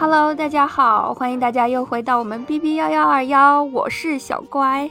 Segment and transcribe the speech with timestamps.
[0.00, 4.90] Hello，大家好，欢迎大家又回到我们 B B 幺幺二幺，我是小乖，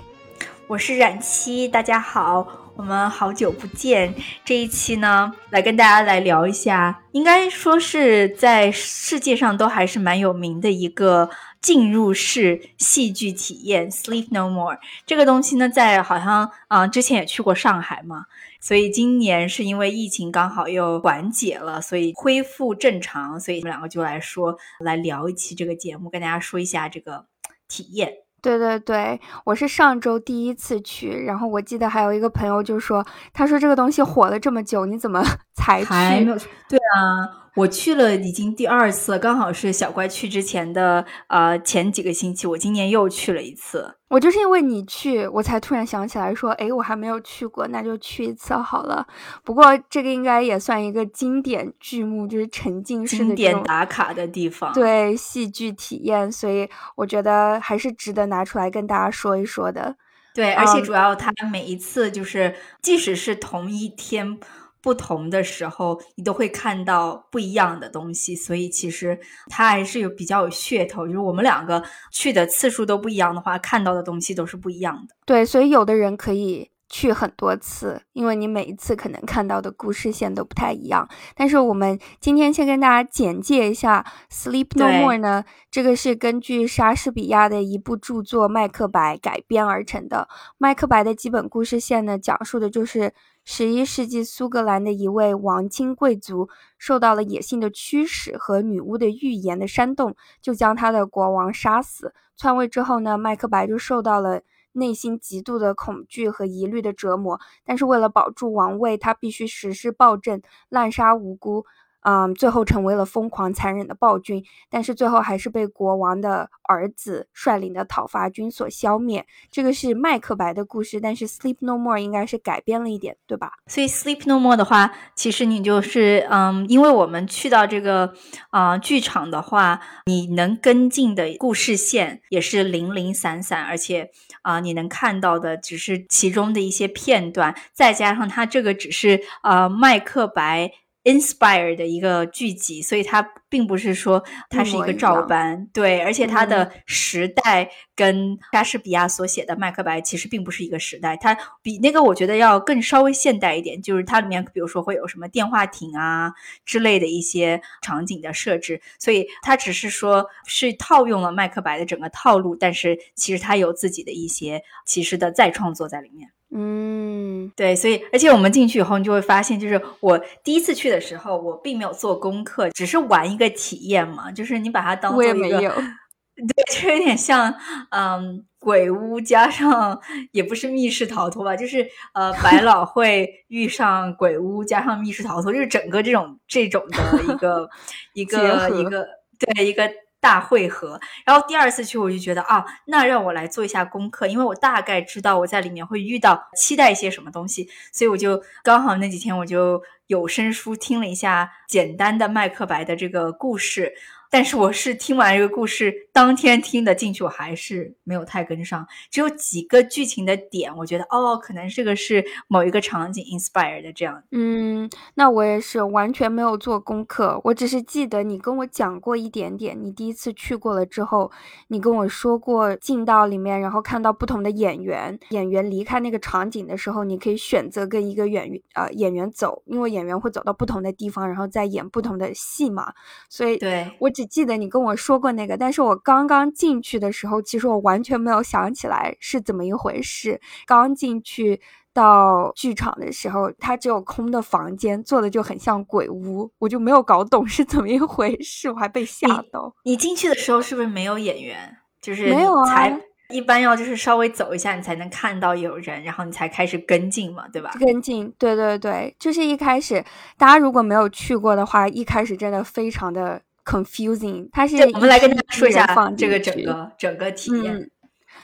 [0.67, 2.45] 我是冉七，大家好，
[2.75, 4.13] 我们好久不见。
[4.45, 11.27] 这一期呢，来跟大家来聊一下，应该说是在世界上都还是蛮有名的一个
[11.61, 18.25] 进入式戏剧体验，Sleep No More 这个东西呢，在好像啊、之前也去过上海嘛。
[18.61, 27.25] 所以今年是因为疫情刚好又缓解了，所以恢复正常，所以我们两个就来说来聊一期这个节目，跟大家说一下这个
[27.69, 28.11] 体验。
[28.41, 35.21] 对对对，我是上周第一次去，然后我记得还有一个朋友就说，他说这个东西火了这么久，你怎么
[35.55, 35.87] 才去？
[35.87, 36.37] 还没有
[36.69, 43.95] 对啊，我去了已经第二次了，刚好是小乖去之前的呃前几个星期，我今年又去了一次。
[44.07, 49.05] 我就是因为你去，我才突然想起来说，哎，我还没有去过，那就去一次好了。
[49.43, 54.73] 不过这个应该也算一个经典剧目，就是沉浸式的经典打卡的地方。
[54.73, 59.95] 对戏剧体验，所以我觉得还是值得拿出来跟大家说一说的。
[60.33, 64.39] 对，而且嗯主要它每一次就是，即使是同一天
[64.81, 71.05] 不同的时候，你都会看到不一样的东西，所以其实它还是有比较有噱头。
[71.05, 75.15] 就是我们两个去的次数都不一样的话，看到的东西都是不一样的。
[75.25, 81.07] 对，所以有的人可以去很多次，因为你每一次可能看到的故事线都不太一样。
[81.35, 90.27] 但是我们今天先跟大家简介一下《Sleep No More》呢，这个是根据莎士比亚的一部著作《麦克白》改编而成的。
[90.57, 93.13] 麦克白的基本故事线呢，讲述的就是
[93.45, 102.13] 十一世纪苏格兰的一位王亲贵族受到了野性的驱使和女巫的预言的煽动，就将他的国王杀死。
[102.35, 104.41] 篡位之后呢，麦克白就受到了
[104.79, 111.65] 内心极度的恐惧和疑虑的折磨，但是为了保住王位，他必须实施暴政，滥杀无辜。
[112.01, 119.25] 嗯，最后成为了疯狂残忍的暴君，但是最后还是被国王的儿子率领的讨伐军所消灭。
[119.51, 123.51] 这个是麦克白的故事，但是《Sleep No More》应该是改编了一点，对吧？
[123.67, 128.13] 所以 Sleep No More 的话，其实你就是嗯，因为我们去到这个
[128.49, 134.09] 啊、呃剧场的话，你能跟进的故事线也是零零散散，而且
[134.41, 140.71] 啊、你能看到的只是其中的一些片段，再加上它这个只是呃麦克白。
[141.03, 156.31] Inspire 的一个剧集，所以它并不是说它是一个照搬，对，而且它的时代跟莎士比亚所写的《麦克白》其实并不是一个时代，它比那个我觉得要更稍微现代一点，就是它里面比如说会有什么电话亭啊
[156.65, 166.29] 之类的一些场景的设置，所以它只是说是套用了《麦克白》的整个套路，但是其实它有自己的一些其实的再创作在里面。
[166.51, 175.71] 嗯，对，所以而且我们进去以后，你就会发现，就是我第一次去的时候，我并没有做功课，只是玩一个体验嘛，就是你把它当做一个，也没有。
[176.35, 177.53] 对，就有点像
[177.91, 179.99] 嗯鬼屋加上
[180.31, 187.69] 也不是密室逃脱吧，就是呃百老汇遇上鬼屋加上密室逃脱，就是整个这种这种的一个
[188.13, 189.87] 一个一个对一个。
[190.21, 203.93] 大会合，然后第二次去我就觉得啊，那让我来做一下功课，因为我大概知道我在里面会遇到期待一些什么东西，所以我就刚好那几天我就有声书听了一下简单的麦克白的这个故事，
[204.29, 214.21] 但是我是听完这个故事当天听的进去，我还是没有太跟上，只有几个剧情的点，我觉得哦，可能这个是某一个场景 inspire 的这样。
[214.31, 219.77] 嗯，那我也是完全没有做功课，我只是记得你跟我讲过一点点。
[219.81, 221.31] 你第一次去过了之后，
[221.69, 232.93] 你跟我说过进到里面，然后看到不同的演员，演员离开那个场景的时候，你可以选择跟一个演员呃演员走，因为演员会走到不同的地方，然后再演不同的戏嘛。
[233.29, 240.41] 所以对我只记得你跟我说过那个，但是我刚刚进去的时候，其实我完全没有想起来是怎么一回事。
[240.65, 241.61] 刚进去。
[241.91, 249.73] 到剧场的时候，它只有空的房间，做的就很像鬼屋，我就没有搞懂是怎么一回事，我还被吓到。
[249.83, 251.77] 你进去的时候是不是没有演员？
[251.99, 253.01] 就是没有啊才
[253.31, 257.71] 一般要就是稍微走一下，你才能看到有人，然后你才开始跟进嘛，对吧？
[257.79, 260.01] 跟进，对对对，就是一开始
[260.37, 264.49] 大家如果没有去过的话，一开始真的非常的 confusing。
[264.51, 267.75] 它是，我们来跟大家说一下放这个整个整个体验。
[267.75, 267.89] 嗯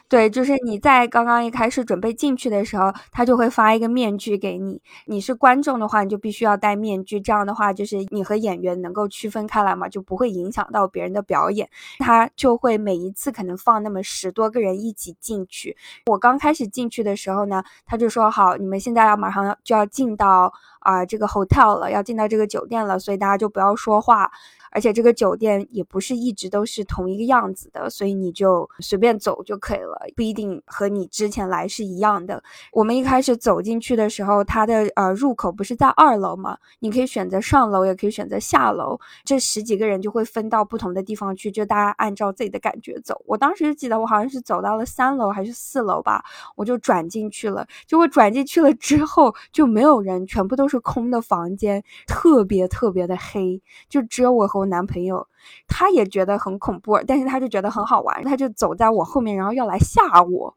[0.08, 4.80] 对，就是你在刚刚一开始准备进去的时候，他就会发一个面具给你。
[5.08, 11.68] 你是观众的话，你就必须要戴面具，这样的话就是你和演员能够区分开来嘛，就不会影响到别人的表演。
[11.98, 15.76] 他就会每一次可能放那么十多个人一起进去。
[16.06, 24.32] 我刚开始进去的时候呢，他就说好，你们现在要马上就要进到啊、这个 hotel 了，要进到这个酒店了，所以大家就不要说话。
[24.76, 32.44] 而且这个酒店也不是一直都是同一个样子的，所以你就随便走就可以了，不一定和你之前来是一样的。
[32.74, 36.58] 我们一开始走进去的时候，它的呃入口不是在二楼吗？
[36.80, 39.00] 你可以选择上楼，也可以选择下楼。
[39.24, 43.22] 这十几个人就会分到不同的地方去，就大家按照自己的感觉走。
[43.26, 46.22] 我当时记得我好像是走到了三楼还是四楼吧，
[46.58, 47.66] 我就转进去了。
[47.88, 55.28] 结果转进去了之后就没有人，全部都是空的房间，特别特别的黑，就只有我和男朋友。
[55.68, 60.56] 他也觉得很恐怖，但是他就觉得很好玩，他就走在我后面，然后要来吓我。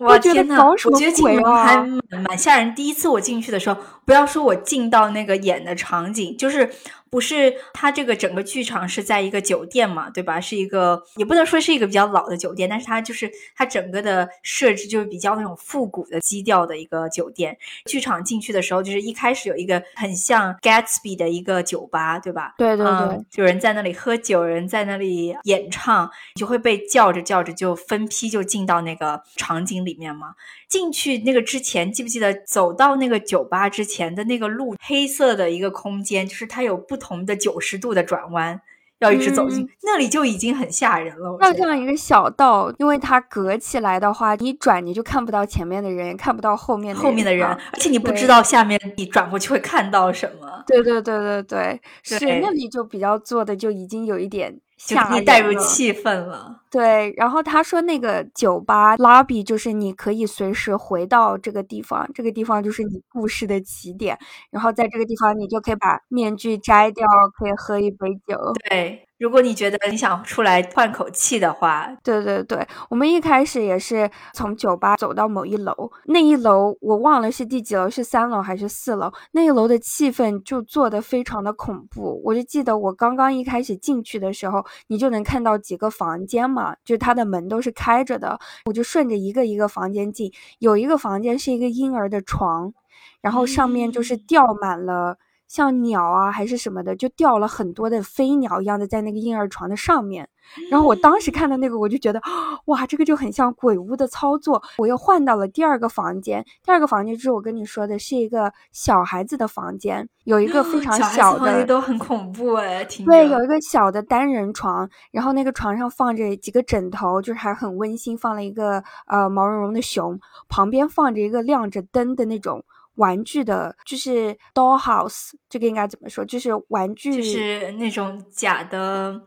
[0.00, 1.64] 我觉得搞什么鬼啊？
[1.64, 1.76] 还
[2.18, 2.74] 蛮吓人。
[2.74, 6.70] 第一次我进去的时候，不要说我进到那个演的场景，就是。
[7.10, 10.38] 不是，他这个整个剧场是在一个酒店嘛，对吧？
[10.38, 17.56] 是一个也不能说是一个比较老的酒店，但是它就是它整个的设置就是比较那种复古的基调的一个酒店。
[17.86, 22.52] 剧场进去的时候，就是一开始有一个很像 Gatsby 的一个酒吧，对吧？
[22.58, 30.34] 对对对，有人在那里喝酒，有人在那里演唱，就会被叫着叫着就分批就进到那个场景里面嘛。
[30.68, 38.60] 进去那个之前，记不记得走到那个酒吧之前的那个路，黑色的一个空间，就是它有不同的九十度的转弯，
[39.00, 41.36] 要一直走进那里就已经很吓人了。
[41.40, 50.64] 像这样一个小道，因为它隔起来的话，你转你就看不到前面的人，也看不到后面后面的人，而且你不知道下面你转过去会看到什么。
[50.66, 54.60] 对对对对对，是那里就比较做的就已经有一点。
[54.78, 57.12] 就你带入气氛了，对。
[57.16, 64.16] 然后他说那个酒吧 lobby 就是你可以随时回到这个地方，这个地方就是你故事的起点。
[64.50, 68.36] 然后在这个地方，你就可以把面具摘掉，可以喝一杯酒。
[68.68, 69.07] 对。
[69.18, 79.12] 如果你觉得你想出来换口气的话，对对对，我们一开始也是从酒吧走到某一楼，那一楼我忘了是第几楼，是三楼还是四楼？
[79.32, 82.22] 那一楼的气氛就做的非常的恐怖。
[82.24, 92.72] 我就记得我刚刚一开始进去的时候，你就能看到几个房间嘛，就它的门都是开着的，我就顺着一个一个房间进，有一个房间是一个婴儿的床，
[93.20, 95.18] 然后上面就是吊满了。
[95.48, 100.28] 像鸟啊还是什么的，就掉了很多的飞鸟一样的在那个婴儿床的上面。
[100.70, 102.18] 然后我当时看到那个，我就觉得，
[102.66, 104.62] 哇，这个就很像鬼屋的操作。
[104.78, 120.18] 我又换到了第二个房间，第二个房间就是我跟你说的是一个小孩子的房间，有一个非 常小的，都很恐怖哎， 对，有一个小的单人床，然后那个床上放着几个枕头，就是还很温馨，放了一个呃毛茸茸的熊，
[120.48, 122.64] 旁边放着一个亮着灯的那种。
[122.98, 126.24] 玩具的，就是 dollhouse，这个应该怎么说？
[126.24, 129.20] 就是玩具，就是那种假的，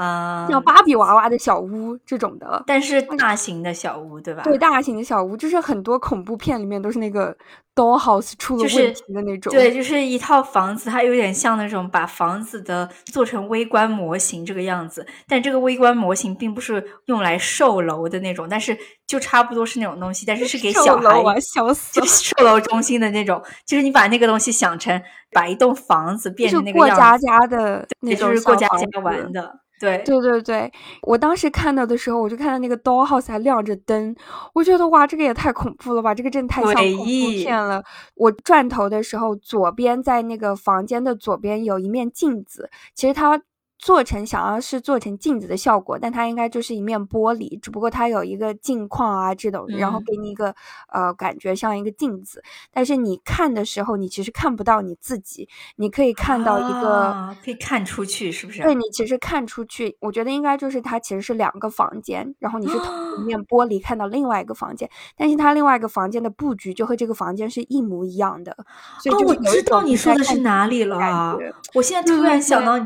[0.00, 4.42] 呃，像芭比娃娃的小屋这种的，但是大型的小屋，对吧？
[4.44, 7.36] 对，大型的小屋，就是很多恐怖片里面都是那个。
[7.72, 18.76] dollhouse 出了问题的那种，对，就是一套房子，它有点像那种把房子的做成微观模型这个样子，但这个微观模型并不是用来售楼的那种，但是
[19.06, 25.00] 就差不多是那种东西，但是是给小孩，笑死，就是售楼中心的那种，就是你把那个东西想成
[25.32, 29.59] 把一栋房子变成那个样子，过家家的那种过家家玩的。
[29.80, 30.72] 对对对对，
[31.02, 34.14] 我当时看到的时候，我就看到那个 dollhouse 还亮着灯，
[34.54, 37.82] 我觉得哇，这个也太恐怖了吧，这个真的太像恐怖片了。
[38.14, 43.40] 我转头的时候，左边在那个房间的左边有一面镜子，其实它。
[43.80, 50.54] 做成想要是做成镜子的效果，但它应该就是一面玻璃，只不过它有一个镜框啊这种，然后给你一个
[50.92, 52.42] 呃感觉像一个镜子。
[52.70, 58.62] 但是你看的时候，你其实看不到你自己，你可以看到一个可以看出去，是不是？
[58.62, 68.52] 对你其实看出去，我觉得应该就是它其实是两个房间，然后你是从一面玻璃看到另外一个房间，但是它另外一个房间的布局就和这个房间是一模一样的。
[68.52, 71.38] 哦，我知道你说的是哪里了，
[71.72, 72.78] 我现在突然想到。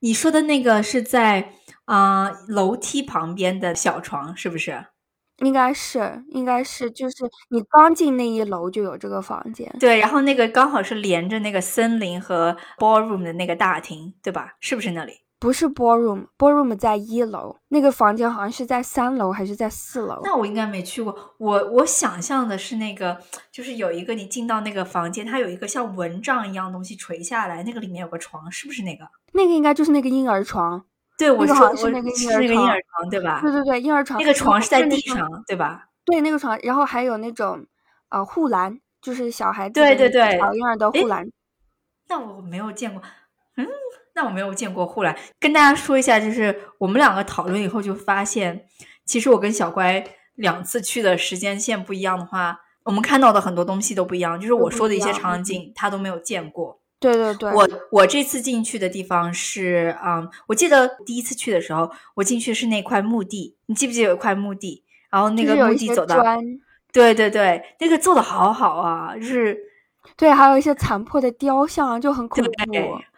[0.00, 1.52] 你说的那个是在
[1.84, 4.86] 啊楼梯旁边的小床，是不是？
[5.38, 7.16] 应该是，应该是，就是
[7.48, 9.74] 你刚进那一楼就有这个房间。
[9.80, 14.56] 对，然后那个刚好是连着那个森林和 ballroom 的那个大厅，对吧？
[14.60, 15.20] 是不是那里？
[15.38, 20.20] 不是 ballroom，ballroom 在一楼，那个房间好像是在三楼还是在四楼？
[20.22, 21.16] 那我应该没去过。
[21.38, 23.18] 我我想象的是那个，
[23.50, 29.06] 就是有一个你进到那个房间，它有一个像蚊帐一样东西垂下来，那个里面有个床，是不是那个？
[29.32, 30.84] 那个应该就是那个婴儿床。
[31.18, 33.40] 对，我说是那个婴儿床，对吧？
[33.42, 34.18] 对对对，婴儿床。
[34.18, 35.88] 那个床是在地上，对吧？
[36.04, 37.66] 对，那个床，然后还有那种
[38.08, 41.30] 呃护栏，就是小孩子对对对小婴儿的护栏。
[42.08, 43.02] 那我没有见过，
[43.56, 43.66] 嗯。
[44.12, 48.66] 那我没有见过护栏，跟大家说一下，就是我们两个讨论以后就发现，
[49.06, 54.38] 其实我跟小乖两次去的时间线不一样的话，我们看到的很多东西都不一样。
[54.38, 56.79] 就是我说的一些场景，他都没有见过。
[57.00, 64.84] 对对对，我我这次进去的地方是，嗯，我记得第一次去的时候，我进去是那块墓地，你记不记得有一块墓地？
[65.08, 66.22] 然后那个墓地走到，
[66.92, 69.58] 对对对，那个做的好好啊，就是
[70.14, 72.50] 对，还有一些残破的雕像，就很恐怖，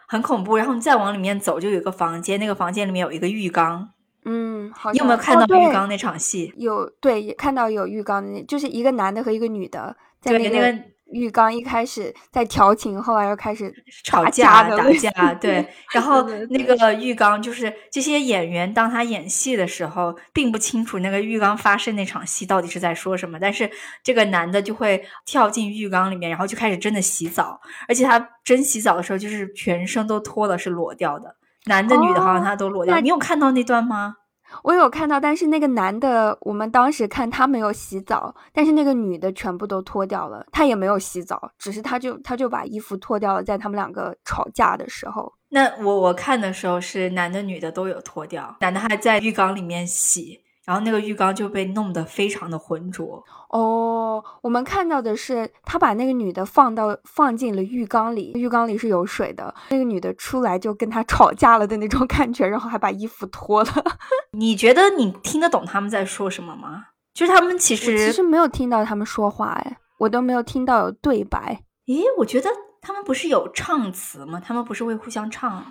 [0.07, 0.55] 很恐怖。
[0.55, 3.89] 然后你再往里面走，就有一个房间，那个房间里面有一个浴缸。
[4.23, 6.53] 嗯，好，你有没有看到浴缸那场戏？
[6.55, 10.73] 有，对，看到有浴缸的，就是一个男的和一个女的在那个。
[11.13, 15.33] 浴缸一开始在调情，后来又开始吵架打架。
[15.35, 23.39] 对，然后那个浴缸就是这些演员，当他演戏的时候，并不清楚那个浴缸发生那场戏到底是在说什么。
[23.39, 23.69] 但是
[24.03, 31.35] 这个男的就会跳进浴缸里面，然后就开始真的洗澡，而且他真洗澡的时候，就是全身都脱了，是裸掉的。
[31.65, 32.99] 男的、女的，好像他都裸掉。
[32.99, 34.17] 你有看到那段吗？
[34.61, 45.33] 我有看到，但是那个男的，我们当时看他没有洗澡，但是那个女的全部都脱掉了，他也没有洗澡，只是他就他就把衣服脱掉了，在他们两个吵架的时候。
[45.49, 50.42] 那我我看的时候是男的女的都有脱掉，男的还在浴缸里面洗。
[50.65, 54.23] 然后那个浴缸就被弄得非常的浑浊哦。
[54.41, 59.53] 我们看到的是他把那个女的放到放进了浴缸里，浴缸里是有水的。
[59.69, 63.69] 那个女的出来就跟他吵架了的那种感觉，然后还把衣服脱了。
[64.31, 66.85] 你觉得你听得懂他们在说什么吗？
[67.13, 71.63] 就是他们其实其实没有听到他们说话，哎，我都没有听到有对白。
[71.87, 72.49] 诶，我觉得
[72.81, 74.41] 他们不是有唱词吗？
[74.43, 75.63] 他们不是会互相唱，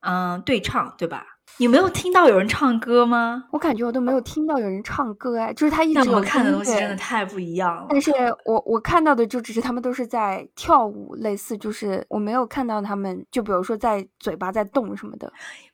[0.00, 1.31] 嗯，对唱，对吧？
[1.58, 3.44] 你没有听到有人唱歌吗？
[3.50, 7.86] 我感觉我都没有听到有人唱歌哎，就是他一直我们看的东西真的太不一样了。
[7.90, 8.10] 但是
[8.44, 15.32] 我我看到的就只是他们都是在跳舞，类似就是我没有看到他们，就比如说在嘴巴在动什么的。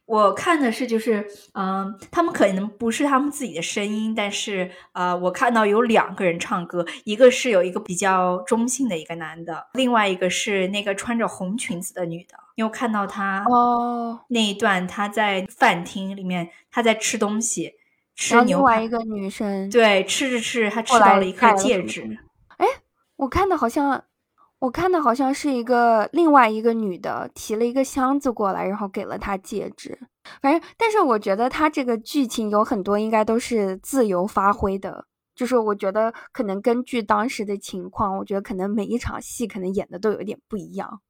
[0.09, 1.23] 我看的是，就是，
[1.53, 12.35] 嗯，他们可能不是他们自己的声音，但是，呃，我看到有两个人唱歌，一个是有一个比较中性的一个男的，另外一个是那个穿着红裙子的女的。
[12.57, 14.19] 你有看到他哦？
[14.29, 17.75] 那一段他在饭厅里面，他在吃东西，
[18.17, 18.57] 吃牛。
[18.57, 22.19] 另外一个女生对，吃着吃，着他吃到了一颗戒指。
[22.57, 22.67] 哎，
[23.17, 24.03] 我看的好像。
[24.61, 29.97] 我看的好像是一个另外一个女的提了一个箱子过来，然后给了他戒指。
[30.43, 41.01] 反正，但是我觉得他这个剧情有很多应该都是自由发挥的，就是我觉得可能根据当时的情况，我觉得可能每一场戏可能演的都有点不一样。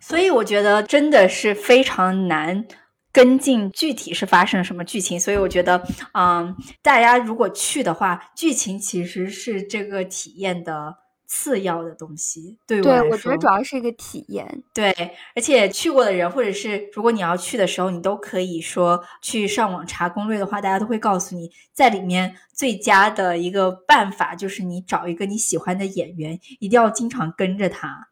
[0.00, 2.66] 所以我觉得真的是非常难
[3.12, 5.18] 跟进具体是发生什么剧情。
[5.18, 5.82] 所以我觉得，
[6.14, 10.96] 嗯，大家如果去的话，剧情其实是这个体验的。
[11.28, 14.64] 次要的东西，对我来说，我觉得主要是一个体验。
[14.74, 14.90] 对，
[15.36, 28.07] 而且去过的人，或者是如果你要去的时候，你都可以说去上网查攻略的话，大家都会告诉你，在里面最佳的一个办法就是你找一个你喜欢的演员，一定要经常跟着他。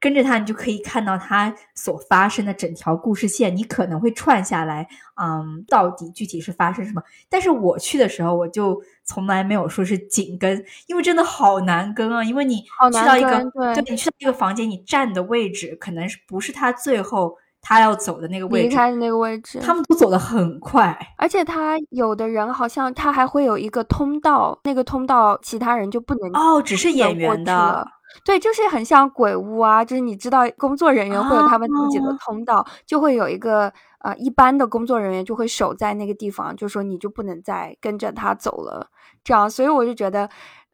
[0.00, 4.88] 跟着他，你就可以看到他所发生的整条故事线，你可能会串下来，
[5.20, 7.02] 嗯，到底具体是发生什么？
[7.28, 12.24] 但是我去的时候，我就从来没有说是紧跟，因为真的好难跟啊！
[12.24, 27.86] 因为你去到一个，对你去到一个房间，你站的位置可能是不是他最后他要走的那个位置，离开的那个位置，他们都走得很快，而且他有的人好像他还会有一个通道，那个通道其他人就不能哦，只是演员的。
[28.24, 38.88] 对，就是很像鬼屋啊，就是你知道，工作人员会有他们自己的通道，就会有一个呃，一般的工作人员就会守在那个地方，就说你就不能再跟着他走了，
[39.22, 40.28] 这样，所以我就觉得，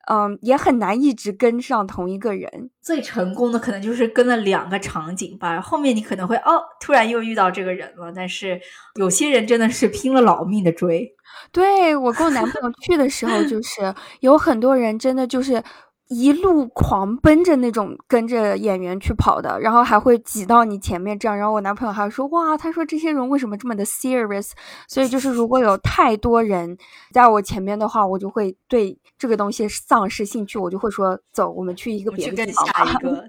[0.06, 2.70] 嗯，也很难一直跟上同一个人。
[2.80, 8.60] 最成功的可能就是跟了两个场景吧，后面你可能会哦，突然又遇到这个人了，但是
[8.94, 11.12] 有些人真的是拼了老命的追。
[11.52, 15.62] 对我跟我男朋友去的时候， 就是有很多人真的就是。
[16.08, 21.36] 一路狂奔着那种跟着演员去跑的，然后还会挤到你前面这样。
[21.36, 24.52] 然后我男朋友还说：“哇，他说这些人为什么这么的 serious？”
[24.86, 26.78] 所以就是如果有太多人
[27.12, 32.66] 在我前面的话，我就会对这个东西丧失兴趣，我就会说：“走，我们去一个别的地方。”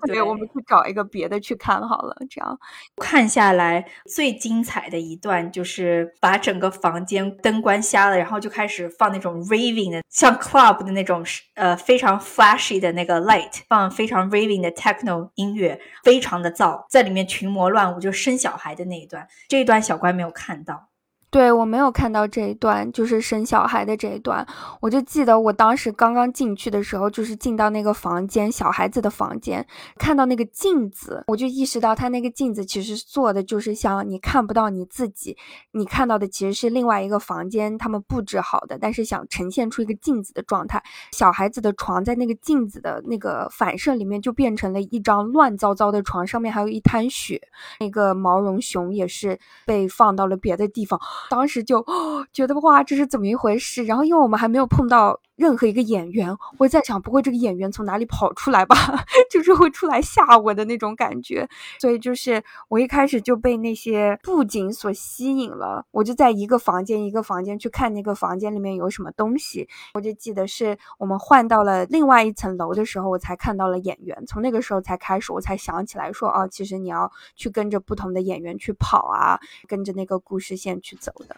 [0.06, 2.16] 对，我们去找一个别的去看好了。
[2.30, 2.60] 这样
[2.98, 12.67] 看下来，最精彩的一段就是把整个房间灯关瞎了，然后就开始放那种 raving 的，像 club 的那种，呃，非常 flash。
[12.80, 20.87] 的那个 light 放非常 raving 的 techno 音乐，非常的燥，在里面群魔乱舞，就生小孩的那一段，这一段小乖没有看到。
[21.30, 24.48] 对我没有看到这一段，就是生小孩的这一段。
[24.80, 29.66] 我就记得我当时刚刚进去的时候，就是进到那个房间，小孩子的房间，
[29.98, 35.38] 看到那个镜子，我就意识到他那个镜子其实做的就是像你看不到你自己，
[35.72, 40.82] 你看到的其实是另外一个房间，他们布置好的，但是想呈现出一个镜子的状态。
[41.12, 47.42] 小孩子的床在那个镜子的那个反射里面，就变成了一张乱糟糟的床，上面还有一滩血。
[47.82, 50.98] 那个毛绒熊也是被放到了别的地方。
[51.30, 51.86] 当时就
[52.32, 53.84] 觉得哇，这是怎么一回事？
[53.84, 58.76] 然后因为我们还没有碰到任何一个演员，我在想，不会这个演员从哪里跑出来吧？
[59.30, 61.48] 就是会出来吓我的那种感觉。
[61.80, 69.68] 所以就是我一开始就被那些布景所吸引了，我就在一个房间一个房间去看那个房间里面有什么东西。
[69.94, 74.24] 我就记得是我们换到了另外一层楼的时候，我才看到了演员。
[74.26, 81.36] 从那个时候才开始，我才想起来说，哦，其实你要去跟着不同的演员去跑啊，跟着那个故事线去走走的。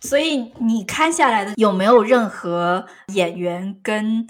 [0.00, 4.26] 所以你看下来的有没有任何演员跟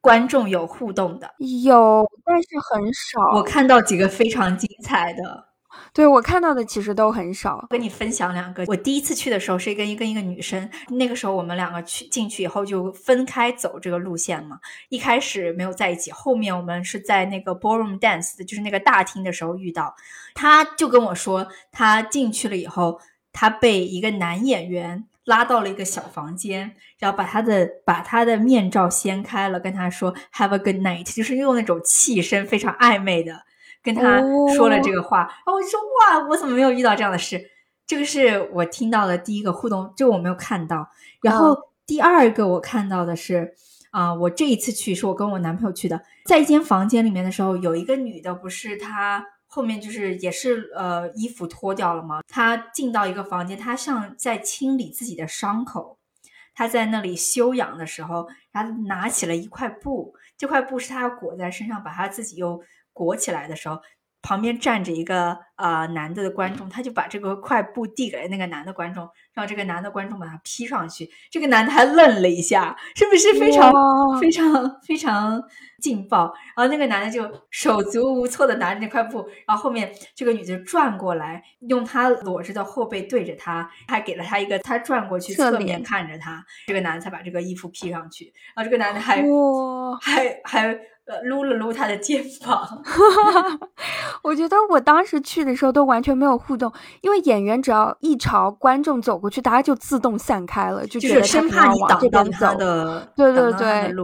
[0.00, 1.28] 观众有互动的？
[1.64, 3.20] 有，但是很少。
[3.34, 5.44] 我看到几个非常精彩的。
[5.92, 7.66] 对我看到的其实都很少。
[7.68, 14.58] 跟你分享两个，我第一次去的时候是跟一跟一个女生，那个时候我们两个去进去以后就分开走这个路线嘛。
[14.90, 19.94] 一开始没有在一起，后面我们是在那个 ballroom dance，就是那个大厅的时候遇到。
[20.34, 23.00] 他就跟我说，他进去了以后，
[23.36, 25.04] 他被一个男演员。
[25.26, 33.42] 拉到了一个小房间，然后把他的把他的面罩掀开了，跟他说 “Have a good night”，就是用那种气声非常暧昧的
[33.82, 34.20] 跟他
[34.54, 35.22] 说了这个话。
[35.22, 37.50] 然后我就说：“哇，我怎么没有遇到这样的事？”
[37.88, 40.88] 这个是我听到的第一个互动，这我没有看到。
[41.20, 43.52] 然后第二个我看到的是，
[43.90, 49.26] 啊，我这一次去是我跟我男朋友去的，在一间房间里面的时候，有一个女的，不是她。
[49.56, 52.20] 后面就是也是呃衣服脱掉了嘛？
[52.28, 55.98] 他进到一个房间，他像在清理自己的伤口，
[56.54, 63.80] 他在那里休养的时候，他拿起了一块布，这块布是他裹在身上，把他自己又裹起来的时候。
[64.26, 71.08] 旁边站着一个呃男的的观众，他就把这个块布递给了那个男的观众，让这个男的观众把它披上去。
[71.30, 73.72] 这个男的还愣了一下，是不是非常
[74.20, 75.40] 非常非常
[75.80, 76.34] 劲爆？
[76.56, 88.32] 然后那个男的就手足无措的拿着那块布，然后后面这个女的转过来，用她裸着的后背对着他，还给了他一个他转过去侧面看着他，这个男的才把这个衣服披上去。
[88.56, 89.22] 然后这个男的还
[90.02, 90.76] 还还。
[91.06, 92.82] 呃，撸了撸他的肩膀，
[94.22, 103.94] 我觉得我当时去的时候都完全没有互动，因为演员只要一朝观众走过去，大家就自动散开了，就觉得生怕你挡到他的，对对对，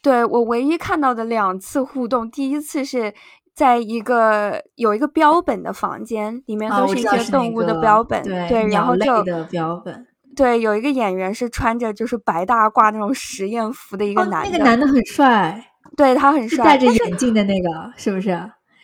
[0.00, 3.12] 对我唯一看到的两次互动，第一次是
[3.52, 15.66] 在一个有一个标本的房间，里面都是一些动物的标本，对，然后就标本，对，有一个演员是穿着就是白大褂那种实验服的一个男的，那个男的很帅。
[15.96, 18.30] 对他很帅，戴着眼镜的那个是不是？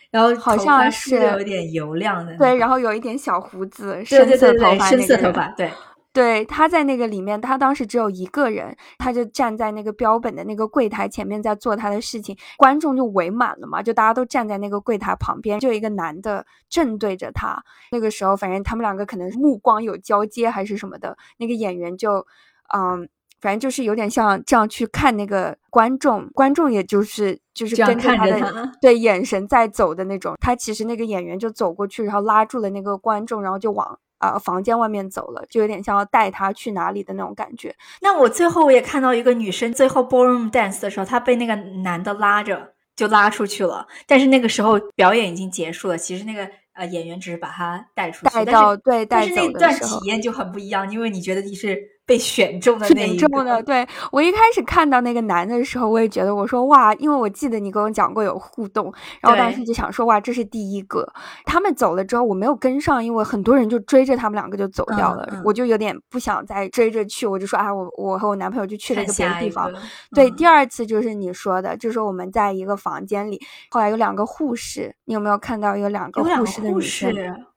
[0.09, 5.69] 然后好像是有点油亮的，对，然后有一点小胡子，深色头发，深色头发，对，
[6.13, 22.25] 对，他在那个里面，他当时只有一个人，他就站在那个标本的那个柜台前面在做他的事情，观众就围满了嘛，就大家都站在那个柜台旁边，就一个男的正对着他，那个时候反正他们两个可能目光有交接还是什么的，那个演员就
[22.73, 23.09] 嗯。
[23.39, 30.35] 反正就是有点像这样去看那个观众，观众也就是就是跟着他的对眼神在走的那种。
[30.41, 37.75] 他其实那个演员就走过去，然后拉住了那个观众，然后就往啊房间外面走了，就有点像要带他去哪里的那种感觉。
[38.01, 45.97] 那我最后我也看到一个女生，最后 ballroom dance 的时候，她被那个男的拉着就拉出去了，但是那个时候表演已经结束了。
[45.97, 51.96] 其实那个呃演员只是把他带出去，带到对，但是那段体验就很不一样，因为你觉得你是。
[52.07, 58.85] 被选中的那一个，对我一开始看到那个男的时候，我也觉得我说哇，因为我记得你跟我讲过有互动，
[59.19, 61.05] 然后当时就想说哇，这是第一个。
[61.43, 69.69] 他们走了之后，我没有跟上，因为很多人就追着他们两个就走掉了，我就有点不想再追着去，我就说啊，我我和我男朋友就去了一个别的地方。
[70.15, 73.37] 对，第二次就是你说的，就是我们在一个房间里，
[73.69, 77.13] 后来有两个护士，你有没有看到有两个护士的女生？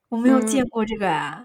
[0.08, 1.44] 我没有见过这个啊。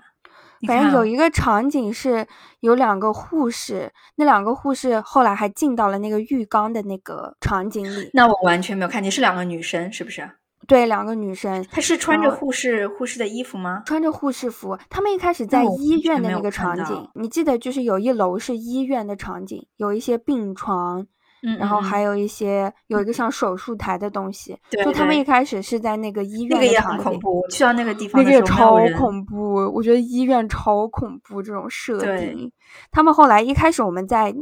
[0.66, 2.26] 反正有一个场景是
[2.60, 8.10] 有两个护士，那两个护士后来还进到了那个浴缸的那个场景里。
[8.14, 10.30] 那我完全没有看见，是两个女生，是不是？
[10.68, 11.64] 对，两个女生。
[11.72, 13.84] 她是穿着护士护士的衣服吗？
[13.86, 14.76] 穿着护士服。
[14.90, 21.06] 他们一开始在医院的那个场景，你记得就是有一楼是医院的场景，有一些病床，
[21.44, 27.46] 嗯，然后还有一些有一个像手术台的东西，对就他们一开始是在那个医院，那个也很恐怖。
[27.50, 29.54] 去到那个地方，那个也超恐怖。
[29.74, 32.52] 我觉得医院超恐怖，这种设定。
[32.92, 34.34] 他们后来一开始我们在。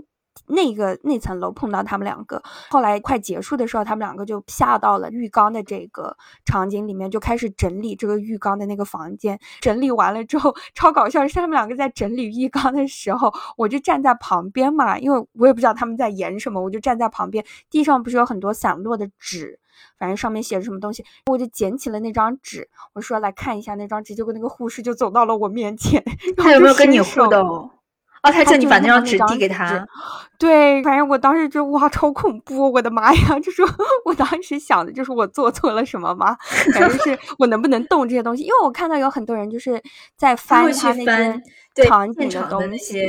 [0.48, 9.40] 那个那层楼碰到他们两个，后来快结束的时候，他们两个就下到了浴缸的这个场景里面，就开始整理这个浴缸的那个房间。
[9.62, 17.44] 整理完了之后，超搞笑是他们两个在整理浴缸的时候，我就站在旁边嘛，因为我也不知道他们在演什么，我就站在旁边。
[17.70, 19.60] 地上不是有很多散落的纸，
[19.98, 26.04] 反正上面写着什么东西，我就捡起了那张纸，我说来看一下那张纸，结果那个护士就走到了我面前，
[26.38, 27.72] 他有没有跟你互动？
[28.24, 29.86] 哦，他叫你把那张纸递给他。
[30.40, 32.72] 对，反正我当时就哇，超恐怖！
[32.72, 33.62] 我的妈呀， 就是
[34.06, 36.36] 我当时想的就是我做错了什么吗？
[36.74, 38.44] 反正是我能不能动这些东西？
[38.44, 39.82] 因为我看到有很多人就是
[40.18, 41.42] 在翻他那些
[41.86, 43.02] 场景的东西。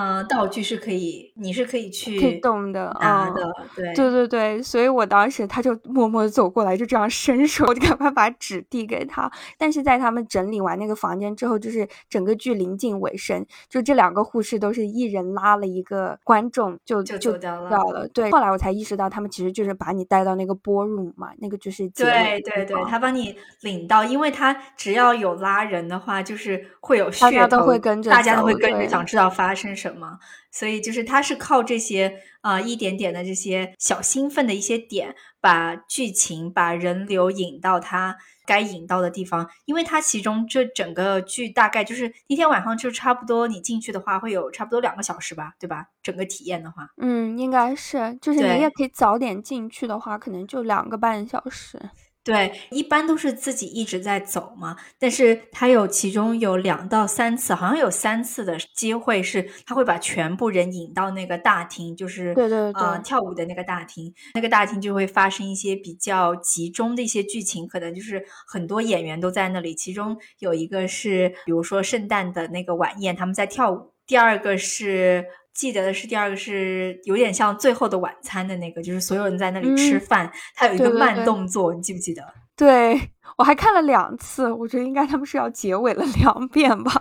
[0.00, 9.28] 嗯，道具是可以，你是可以去可以动的，拿的，对对对对，所以我当时他就默默的走过来，就这样伸手，我就赶快把纸递给他。
[9.56, 18.06] 但是在他们整理完那个房间之后，就是整个剧临近尾声，就这两个护士都是一人拉了一个观众，就就就掉了。
[18.14, 30.18] 对，后来我才意识到，他们其实就是把你带到那个 ballroom 嘛，那个就是对对对，他把你领到，因为他只要有拉人的话，就是会有大家都会跟着，大家都会跟着，想知道发生什么。
[30.50, 38.16] 所以就是他是靠这些啊一点点的这些小兴奋的一些点，把剧情把人流引到他
[38.46, 39.48] 该引到的地方。
[39.66, 45.86] 因为它其中这整个剧大概就是一天晚上就差不多，你进去的话会有差不多两个小时吧，对吧？
[46.02, 51.78] 整个体验的话，嗯，应该是，就是你也可以早点进去的话，可能就两个半小时。
[52.24, 75.24] 对，一般都是自己一直在走嘛，但是他有其中有两到三次，好像有三次的机会是他会把全部人引到那个大厅，就是对对对，跳舞的那个大厅，那个大厅就会发生一些比较集中的一些剧情，可能就是很多演员都在那里，其中有一个是比如说圣诞的那个晚宴，他们在跳舞，第二个是。
[75.58, 82.24] 记得的是第二个是有点像最后的晚餐的那个，就是所有人在那里吃饭，它有一个慢动作，你记不记得？
[82.54, 86.92] 对我还看了两次，我觉得应该他们是要结尾了两遍吧。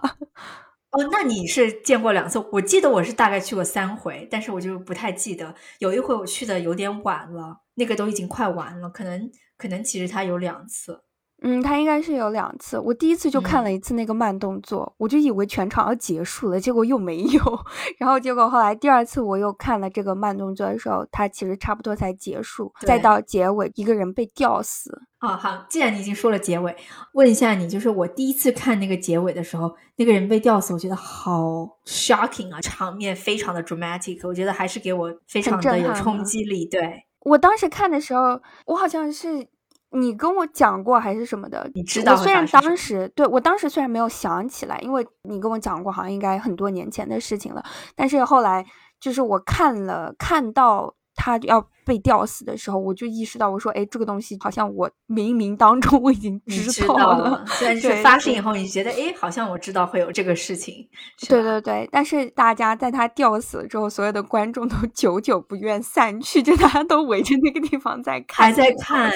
[0.89, 2.39] 哦，那你是见过两次？
[2.51, 5.53] 我记得我是大概去过三回，但是我就不太记得。
[5.77, 10.99] 有一回我去的有点晚了，那个都已经快完了，可能可能其实它有两次。
[11.43, 12.79] 嗯，他应该是有两次。
[12.79, 17.41] 我第一次就看了一次那个慢动作，我就以为全场要结束了，结果又没有。
[17.99, 25.03] 然后结果后来第二次我又看了这个慢动作的时候，它其实差不多才结束，再到结尾一个人被吊死。
[25.19, 26.75] 哦，好，既然你已经说了结尾，
[27.13, 36.65] 问一下你，就是我第一次看那个结尾的时候，那个人被吊死，我觉得好 shocking 啊，场面非常的 dramatic，我觉得还是给我非常的有冲击力。
[36.65, 39.47] 对我当时看的时候，我好像是。
[39.91, 41.69] 你跟我讲过还是什么的？
[41.73, 42.15] 你知道？
[42.15, 47.63] 虽然当时对我当时虽然没有想起来，因为你跟我讲过，好像应该很多年前的事情了。
[47.95, 48.65] 但是后来
[48.99, 50.93] 就是我看了看到。
[51.17, 57.43] 他要被吊死的时候，我就意识到，我说，哎，这个东西好像我冥冥当中 我已经知道了。
[57.47, 60.87] 虽然 是发生以后，你觉得，哎，好像我知道会有这个事情。
[61.27, 69.11] 对对对，但是大家在他吊死了之后，所有的观众都 久久不愿散去，就大家都围着那个地方在看，还在看。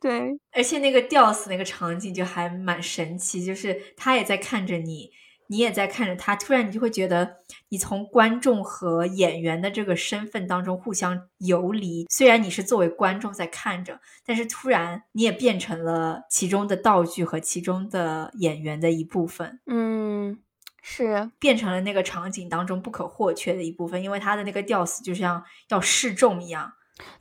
[0.00, 5.10] 对，而且那个吊死那个场景就还蛮神奇，就是他也在看着你。
[5.52, 7.36] 你也在看着他，突然你就会觉得，
[7.68, 12.06] 你从观众和演员的这个身份当中互相游离。
[12.08, 19.60] 虽然你是作为观众在看着，但是突然你也变成了其中的道具和其中的演员的一部分。
[19.66, 20.38] 嗯，
[20.80, 26.72] 是变成了那个场景当中不可或缺的一部分，因为他的那个吊死就像要示众一样。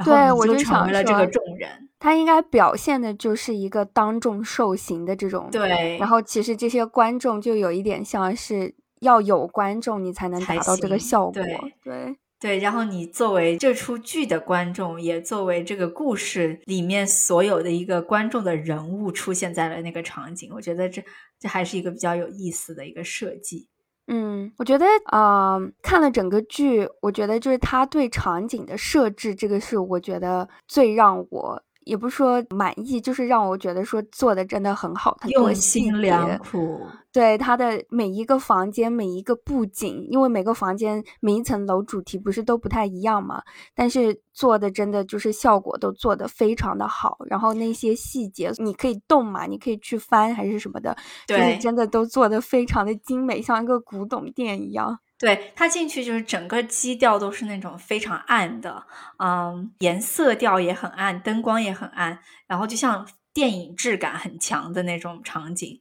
[0.04, 1.70] 对，我就成为了这个众人。
[2.00, 5.50] 他应该表现的就是一个当众受刑的这种。
[5.52, 5.98] 对。
[6.00, 11.44] 然后其实这些观众就有一点像是要有观众，你才能达到这个效果。
[11.84, 12.58] 对对。
[12.58, 20.52] 然后你作为这出剧的观众，也作为这个故事里面所有的一个观众的人物，出现在了那个场景。
[20.56, 21.04] 我觉得这
[21.40, 23.68] 这还是一个比较有意思的一个设计。
[24.14, 31.64] 嗯，我觉得啊，看了整个剧，我觉得就是他对场景的设置，这个是我觉得最让我。
[31.84, 36.82] 也不是说满意，就是让我觉得说做的真的很好，用心良苦。
[37.12, 43.42] 对他的每一个房间、每一个布景，因为每个房间、每一层楼主题不是都不太一样嘛，
[43.76, 47.18] 但是做的真的就是效果都做的非常的好。
[47.26, 50.96] 然后那些细节，你可以动嘛，你可以去翻还是什么的，
[51.28, 54.98] 就是真的都做的非常的精美，像一个古董店一样。
[55.22, 58.84] 对它进去就是整个基调都是那种非常暗的，
[59.20, 65.80] 嗯，颜色调也很暗，灯光也很暗，然后就像电影质感很强的那种场景。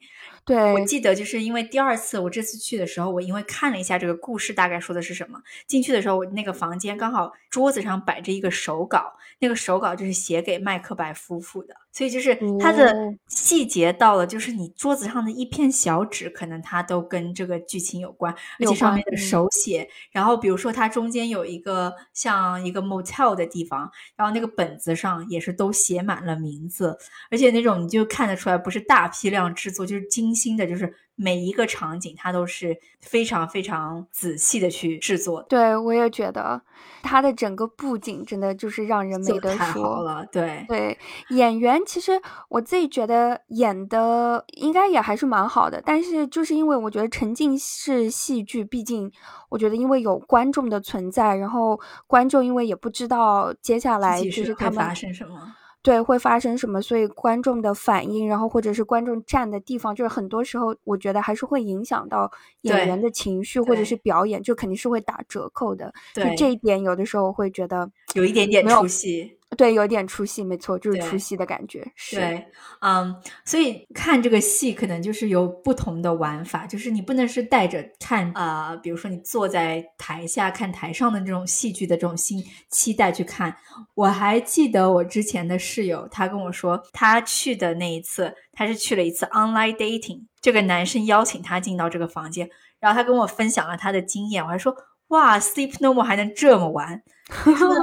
[0.51, 12.93] 对，我记得就是因为第二次我这次去的时候，我因为看了一下这个故事大概说的是什么，进去的时候我那个房间刚好桌子上摆着一个手稿，那个手稿就是写给麦克白夫妇的，所以就是它的
[13.29, 19.89] 细节到了，就是你桌子上的一片小纸，可能它都跟这个剧情有关，而且上面的手写。
[20.11, 26.99] 然后比如说它中间有一个像一个 motel 的地方，然后那个本子上也是都写满了名字，
[27.31, 30.35] 而且那种你就看得出来不是大批量制作，就是精。
[30.41, 35.43] 新的就是每一个场景，它都是非常非常仔细的去制作。
[35.43, 36.61] 对，我也觉得
[37.03, 40.25] 它的整个布景真的就是让人没得说了。
[40.33, 40.99] 对对，
[41.29, 49.13] 演员其实我自己觉得演的应该也还是蛮好的，但是就是因为我觉得沉浸式戏剧，毕竟
[49.51, 55.55] 我觉得因为有观众的存在，然后观众因为也不知道接下来就是他们发生什么。
[55.83, 56.83] 对，会发生什么？
[56.83, 62.31] 所以观众的反应，然后或者是观众站的地方，就是很多时候，我觉得还是会影响到
[62.63, 65.93] 演员的情绪，或者是表演，就肯定是会打折扣的。
[66.15, 69.39] 对这一点，有的时候会觉得有一点点出戏。
[69.57, 71.85] 对，有点出戏，没错，就是出戏的感觉。
[72.13, 72.47] 对，
[72.81, 83.55] 嗯，所以看这个戏可能就是有不同的玩法，就是你不能是带着看啊，比如说你坐在台下看台上的这种戏剧的这种心期待去看。
[83.95, 94.75] 我还记得我之前的室友，他跟我说，他去的那一次，他是去了一次 online dating，这个男生邀请他进到这个房间，然后他跟我分享了他的经验，我还说。
[95.11, 97.03] 哇，Sleep No More 还能这么玩？
[97.31, 97.81] 说的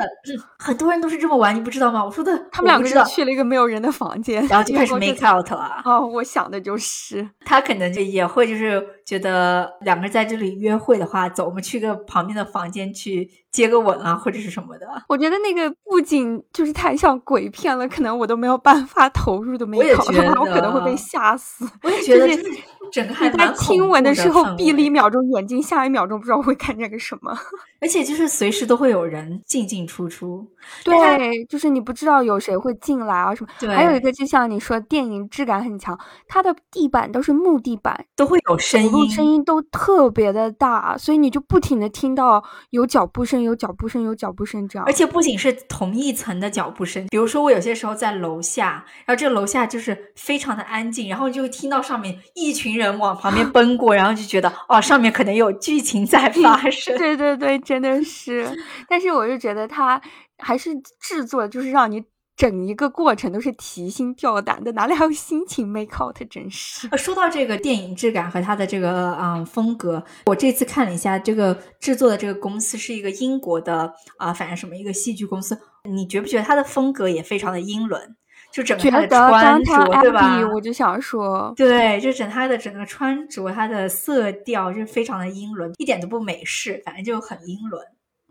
[0.58, 2.04] 很多人都是这么玩，你不知道吗？
[2.04, 5.82] 我说的，他们两个人去了一个没有人的房间，然后就开始 make out 了。
[5.86, 14.86] 哦，我想的就是他可能就也会就是觉得两个人在这里约会的话，走，我们去个旁边的房间去接个吻啊，或者是什么的。
[15.08, 21.66] 我觉得那个不仅就是太像鬼片了，可能我都没有办法投入的 make out，我可能会被吓死。
[21.84, 22.28] 我也觉得。
[22.90, 27.38] 整个还在亲吻的时候闭了一秒钟眼睛，下一秒钟不知道会看见个什么。
[27.82, 30.48] 而且就是随时都会有人进进出出，
[30.86, 33.50] 对，就是你不知道有谁会进来啊什么。
[33.60, 44.86] 对，还有一个就像你说，电影质感很强，它的地板都是木地板，都会有声音，声音都特别的大，所以你就不停的听到有脚步声，有脚步声，有脚步声这样。
[44.86, 56.98] 而且不仅是同一层的脚步声，比如说我有些时候在楼下，然后这个楼下就是非常的安静，然后就会听到上面一群人往旁边奔过，然后就觉得哦，上面可能有剧情在 发生。
[56.98, 57.58] 对对对。
[57.68, 58.48] 真的是，
[58.88, 60.00] 但是我就觉得他
[60.38, 60.70] 还是
[61.02, 62.02] 制作，就是让你
[62.38, 66.16] 整一个过程都是提心吊胆的，哪里还有心情 make out？
[66.30, 66.88] 真是。
[66.96, 75.60] 说到这个电影质感和它的这个嗯风格，我这次看了一下，这个制作的这个公司是一个英国的啊，反正什么一个戏剧公司。
[75.84, 78.16] 你觉不觉得它的风格也非常的英伦？
[78.50, 80.40] 就整个他的穿着，对吧？
[80.54, 87.84] 我就想说，对，就整他的整个穿着，它的色调就非常的英伦，一点都不美式，反正就很英伦。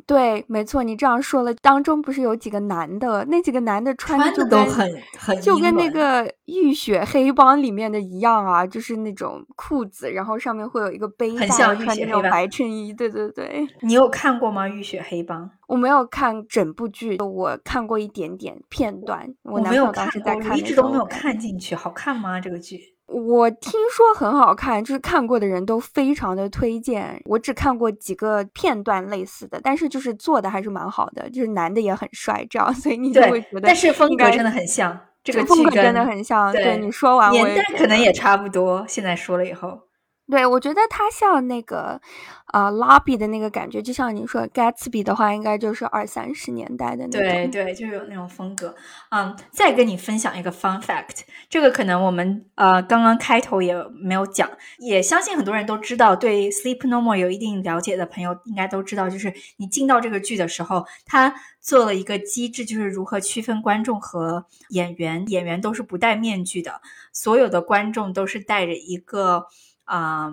[0.07, 4.89] 对，没错，你这样说了，当中不是有几个男的，那几个男的穿的都很
[5.19, 12.95] 很，就跟那个《浴血黑帮》里面的一样啊，就是那种裤子，然后上面会有一个背带，穿那种白衬衣。
[12.95, 14.67] 对对对，你有看过吗？
[14.69, 15.45] 《浴血黑帮》？
[15.67, 19.27] 我没有看整部剧，我看过一点点片段。
[19.43, 20.09] 我没有看，
[20.51, 21.75] 我一直都没有看进去。
[21.75, 22.39] 好看吗？
[22.39, 22.96] 这个剧？
[23.07, 27.21] 我听说很好看，就是看过的人都非常的推荐。
[27.25, 36.53] 我只看过几个片段类似的，但是就是做的还是蛮好的，就是男的也很帅，这样，所以你就会觉得，但是风格真的很像，这个风格真的很像。
[36.53, 38.85] 对你说完，年代可能也差不多。
[38.89, 39.86] 现在说了以后。
[40.29, 42.01] 对，我觉得它像那个，
[42.53, 47.21] 呃，拉比的那个感觉，就像你说，Gatsby 的话，应该就是二三十年代的那种。
[47.21, 48.75] 对对，就有那种风格。
[49.11, 66.81] 嗯，再跟你分享一个 fun fact，这个可能我们呃刚刚开头也没有讲，也相信很多人都知道，对 Sleep No More 有一定了解的朋友应该都知道，就是你进到这个剧的时候，他做了一个机制，就是如何区分观众和演员，演员都是不戴面具的，
[67.13, 69.47] 所有的观众都是戴着一个。
[69.87, 70.33] 啊，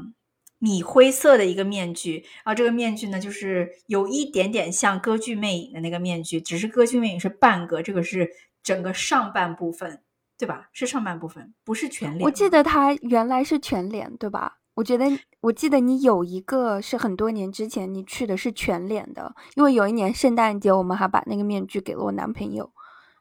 [0.60, 8.30] 米灰色的一个面具，然后这个面具呢，就是有一点点像《歌剧魅影》的那个面具，只是《歌剧魅影》是半个，这个是
[8.62, 10.02] 整个上半部分，
[10.38, 10.70] 对吧？
[10.72, 12.22] 是上半部分，不是全脸。
[12.22, 14.60] 我记得它原来是全脸，对吧？
[14.76, 15.06] 我觉得
[15.42, 22.72] 我记得你有一个是很多年之前你去的是全脸的，因为有一年圣诞节我们还把那个面具给了我男朋友，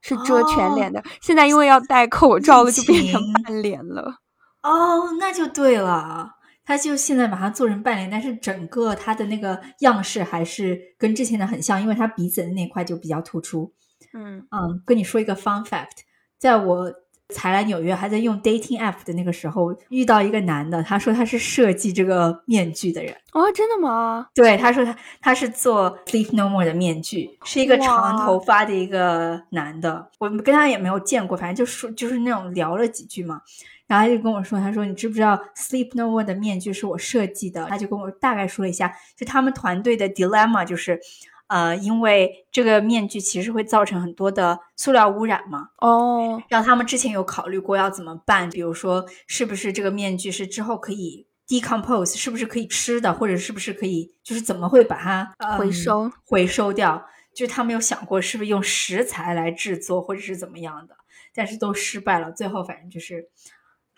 [0.01, 1.05] 是遮全脸的。
[1.21, 4.21] 现在因为要戴口罩了，就变成半脸了。
[4.62, 6.37] 哦，那就对了。
[6.64, 13.72] 他就现在把它做成半脸，但是整个他的那个样式还是跟之前的很像，因为他鼻子的那块就比较突出。
[14.14, 16.03] 嗯嗯，跟你说一个 fun fact，
[16.38, 16.92] 在我
[17.31, 23.12] 才来纽约还在用 dating app 的那个时候，遇到一个男的，他说他是设计这个面具的人。
[23.33, 24.29] 哦，真的吗？
[24.33, 30.11] 对，他说他他是做 Sleep No More 的面具，是一个长头发的一个男的。
[30.20, 33.40] 我们跟他也没有见过，反正就说就是那种聊了几句嘛。
[33.87, 37.66] 然后他就跟我说，他说你知不知道 Sleep No More 的面具是我设计的？
[37.66, 41.01] 他就跟我大概说了一下，就他们团队的 dilemma 就是。
[41.49, 45.68] 呃，因为这个面具其实会造成很多的塑料污染嘛。
[45.83, 57.05] 哦，然后他们之前有考虑过要怎么办，比如说是不是这个面具是之后可以 decompose，是不是可以吃的，或者是不是可以就是怎么会把它回收回收掉？
[57.37, 60.97] 就他们有想过是不是用食材来制作，或者是怎么样的，
[61.35, 62.33] 但是都失败了。
[62.33, 63.29] 最后反正就是。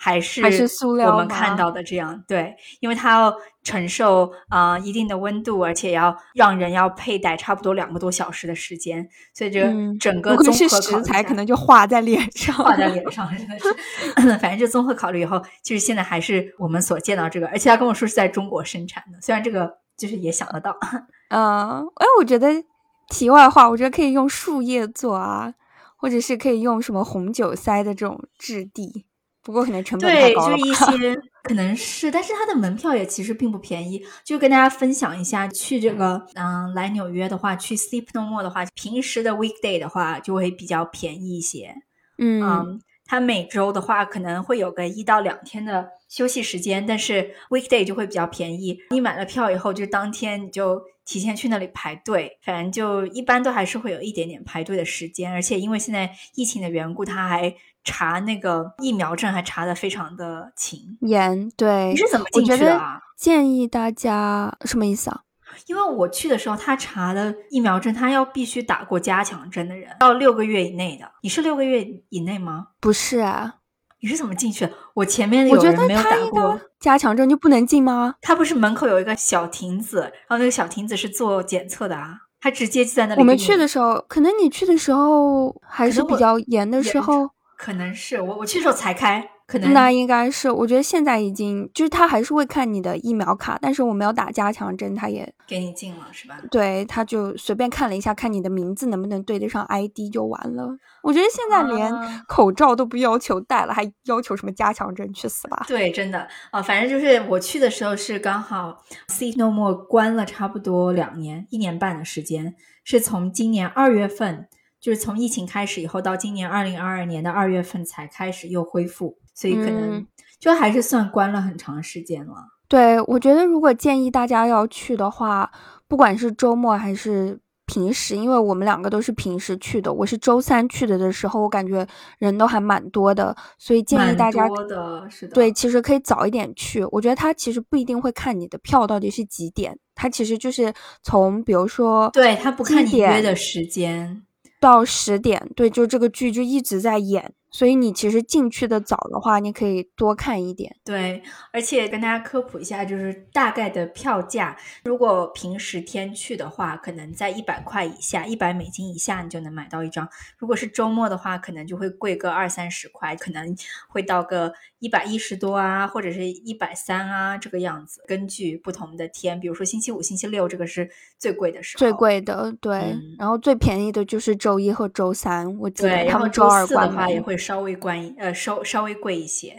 [0.04, 9.62] 还是还是塑料我们看到的这样对，因为它要承受啊一定的温度，而且要让人要佩戴差不多两个多小时的时间，所以这
[9.98, 14.36] 整个综合食材可能就画在脸 上，画在脸上真的是。
[14.38, 20.76] 反正就综合考虑以后，就是现在还是我们所见到这个，而且他跟我说是在中国生产的，虽然这个就是也想得到。
[21.32, 22.62] 嗯，哎，我觉得
[23.08, 25.54] 题外话，我觉得可以用树叶做啊，
[25.96, 29.06] 或者是可以用什么红酒塞的这种质地。
[29.44, 30.56] 不过可能成本太高了。
[30.56, 34.02] 对，就一些 可能是，但是它的门票也其实并不便宜。
[34.24, 41.74] 就跟大家分享一下，去这个嗯来纽约的话，去 Sleep No More 的话，平时的 weekday 的话就会比较便宜一些。
[42.16, 48.78] 嗯，它每周的话可能会有个一到两天的休息时间，但是 weekday 就会比较便宜。
[48.90, 55.32] 你买了票以后，就当天你就提前去那里排队，反正就一般都还是会有一点点排队的时间。
[55.32, 57.54] 而且因为现在疫情的缘故，它还。
[57.86, 61.90] 查那个疫苗证还查的非常的勤严，对。
[61.90, 62.98] 你是怎么进去的啊？
[63.14, 65.23] 建议大家什么意思啊？
[65.66, 71.10] 因为我去的时候，他查的疫苗针，他要必须打过加强针的人，到六个月以内的。
[71.22, 72.68] 你是六个月以内吗？
[72.80, 73.56] 不是啊，
[74.00, 74.72] 你是怎么进去的？
[74.94, 78.14] 我前面有人没有打过加强针就不能进吗？
[78.20, 83.20] 他不是门口有一个小亭子，然后那个小亭子是做检测的啊，他直接就在那里。
[83.20, 87.30] 我们去的时候，可能你去的时候还是比较严的时候。
[87.56, 90.50] 可能是我我去的时候才开，可能那应该是。
[90.50, 96.36] 我觉得现在已经就是他还是会看你的疫苗卡，但是我没有打加强针，他也给你进了是吧？
[96.50, 100.76] 对，他就随便看了一下，看你的名字能不能对得上 ID 就完了。
[101.02, 101.92] 我觉得现在连
[102.26, 105.12] 口罩都不要求戴了，还要求什么加强针？
[105.12, 105.64] 去死吧！
[105.68, 114.48] 对，真的啊，反正就是我去的时候是刚好 See No More 关了差不多两年一年半的时间，是从今年二月份。
[114.80, 120.06] 就是从疫情开始以后，到今年二零二二年的二月份才开始又恢复，所以可能
[120.38, 122.34] 就还是算关了很长时间了。
[122.68, 125.50] 对，我觉得如果建议大家要去的话，
[125.86, 131.86] 不管是周末还是平时，因为我们两个都是平时去的，我是周三去的的时候，我感觉
[132.18, 135.34] 人都还蛮多的，所以建议大家多的是的。
[135.34, 136.84] 对，其实可以早一点去。
[136.90, 144.22] 我觉得他其实不一定会看你的票到底是几点，他其实就是从比如说，对他不看你约的时间。
[144.60, 147.32] 到十点，对，就这个剧就一直在演。
[147.54, 150.74] 所以你其实进去的早的话，你可以多看一点。
[150.84, 160.08] 对，而且跟大家科普一下，就是大概的票价，如果平时天去的话，可能在一百块以下，一百美金以下，你就能买到一张。
[160.36, 163.54] 如果是周末的话，可能就会贵个二三十块，可能
[163.88, 168.02] 会到个一百一十多啊，或者是一百三啊这个样子。
[168.08, 170.90] 根据不同的天，比如说星期五、星期六，这个是
[171.20, 171.78] 最贵的时候。
[171.78, 172.98] 最贵的，对。
[173.16, 177.38] 然后最便宜的就是周一和周三，我记得他们周二关的话也会。
[177.44, 179.54] 稍微贵呃，稍稍微贵一些，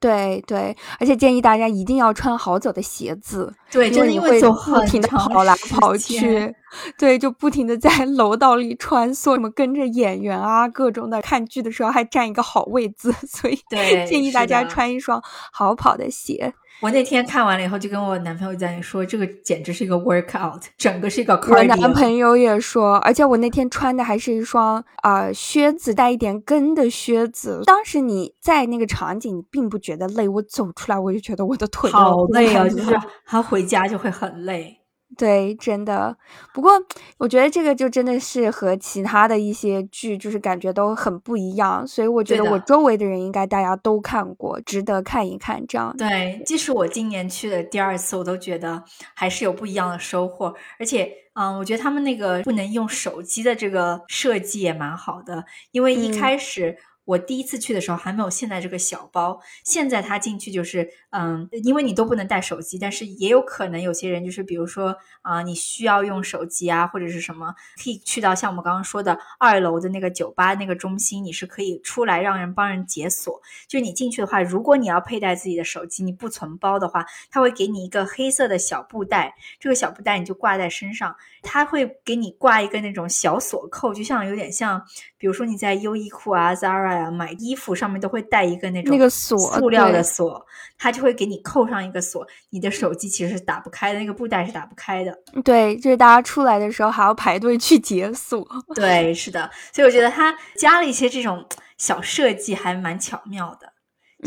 [0.00, 6.54] 对对，而且建议大家一定要穿好走的鞋子，对，因为你会不停的跑来跑去，
[6.98, 13.58] 对，就不停的在 楼道里穿梭，什么跟着演员啊，各种的看剧的时候还占一个好位子， 所以
[14.06, 15.22] 建议大家穿一双
[15.52, 16.54] 好跑的鞋。
[16.80, 21.34] 我那天看完了以后，就跟我男朋友在说，这个简直是一个 workout，整个是一个。
[21.48, 27.62] 我男朋友也说，而且我那天穿的还是一双啊靴子，带一点跟的靴子。
[27.66, 34.77] 当时你在那个场景，你并不觉得累，我走出来我就觉得我的腿好累啊，就是他回家就会很累。
[35.18, 36.16] 对，真的。
[36.54, 36.70] 不过
[37.18, 41.84] 我觉得这个就真的是和其他的一些剧，就是感觉都很不一样。
[41.86, 45.66] 所以我觉得我周围的人应该大家都看过，值得看一看。
[45.66, 48.82] 这样对，即使我今年去的第二次，我都觉得
[49.14, 50.54] 还是有不一样的收获。
[50.78, 56.78] 而且，嗯，我觉得他们那个不能用手机的这个设计也蛮好的，因为一开始。
[57.08, 73.40] 我第一次去的时候还没有现在这个小包，现在他进去就是，嗯，因为你都不能带手机，但是也有可能有些人就是，比如说啊，你需要用手机啊，或者是什么，可以去到像我们刚刚说的二楼的那个酒吧那个中心，你是可以出来让人帮人解锁。
[73.66, 84.84] 就你进去的话，如果你要佩戴自己的手机，你不存包的话，他会给你一个黑色的小布袋，这个小布袋你就挂在身上，他会给你挂一个那种小锁扣，就像有点像，
[85.16, 86.97] 比如说你在优衣库啊、Zara。
[87.10, 90.44] 买衣服上面都会带一个那种那个锁，塑料的锁，
[90.76, 95.16] 它就会给你扣上一个锁，你的手机其实是打不开的，那个布袋是打不开的。
[95.44, 98.46] 对，就是大家出来的时候还要排队去解锁。
[98.74, 101.46] 对，是的，所以我觉得它加了一些这种
[101.76, 103.72] 小设计，还蛮巧妙的，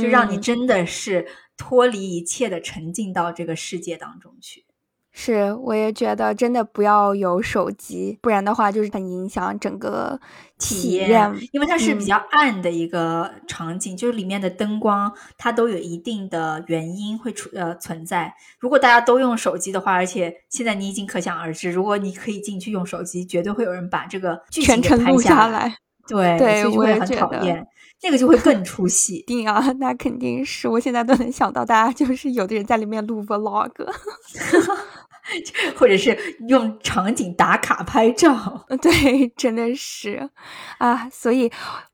[0.02, 4.66] 就让你真的是脱离一切的沉浸到这个世界当中去。
[5.14, 10.20] 是，我也觉得真的不要有手机，不然的话就是很影响整个
[10.58, 11.30] 体验。
[11.52, 18.34] 因为它是比较暗的一个场景，就是里面的灯光它都有一定的原因会出呃存在。
[18.58, 25.76] 如果大家都用手机的话，而且现在你已经可想而知，如果你可以进去用手机，绝对会有人把这个剧情全程录下来。
[26.08, 27.66] 对，对，就会很讨厌。
[28.04, 29.24] 那个就会更 出戏。
[29.28, 30.68] 定啊，那肯定是。
[30.68, 33.72] 我现在都能想到，大家就是有的人在里面录 vlog。
[35.78, 36.18] 或者是
[36.48, 40.30] 用场景打卡拍照，对，真的是
[40.78, 41.10] 啊。
[41.10, 41.52] 所以，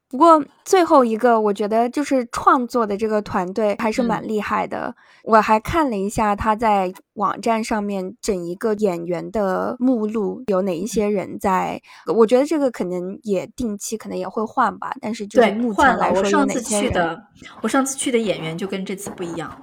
[0.09, 4.95] 不过最后一个，我觉得就是创作的这个团队还是蛮厉害的。
[5.23, 11.81] 我还看了一下他在网站上面整一个演员的目录，有哪一些人在。
[12.15, 17.21] 我觉得这个可能也定期可能也会换吧，但是就是目前来说，我上次去的，
[17.61, 19.61] 我上次去的演员就跟这次不一样。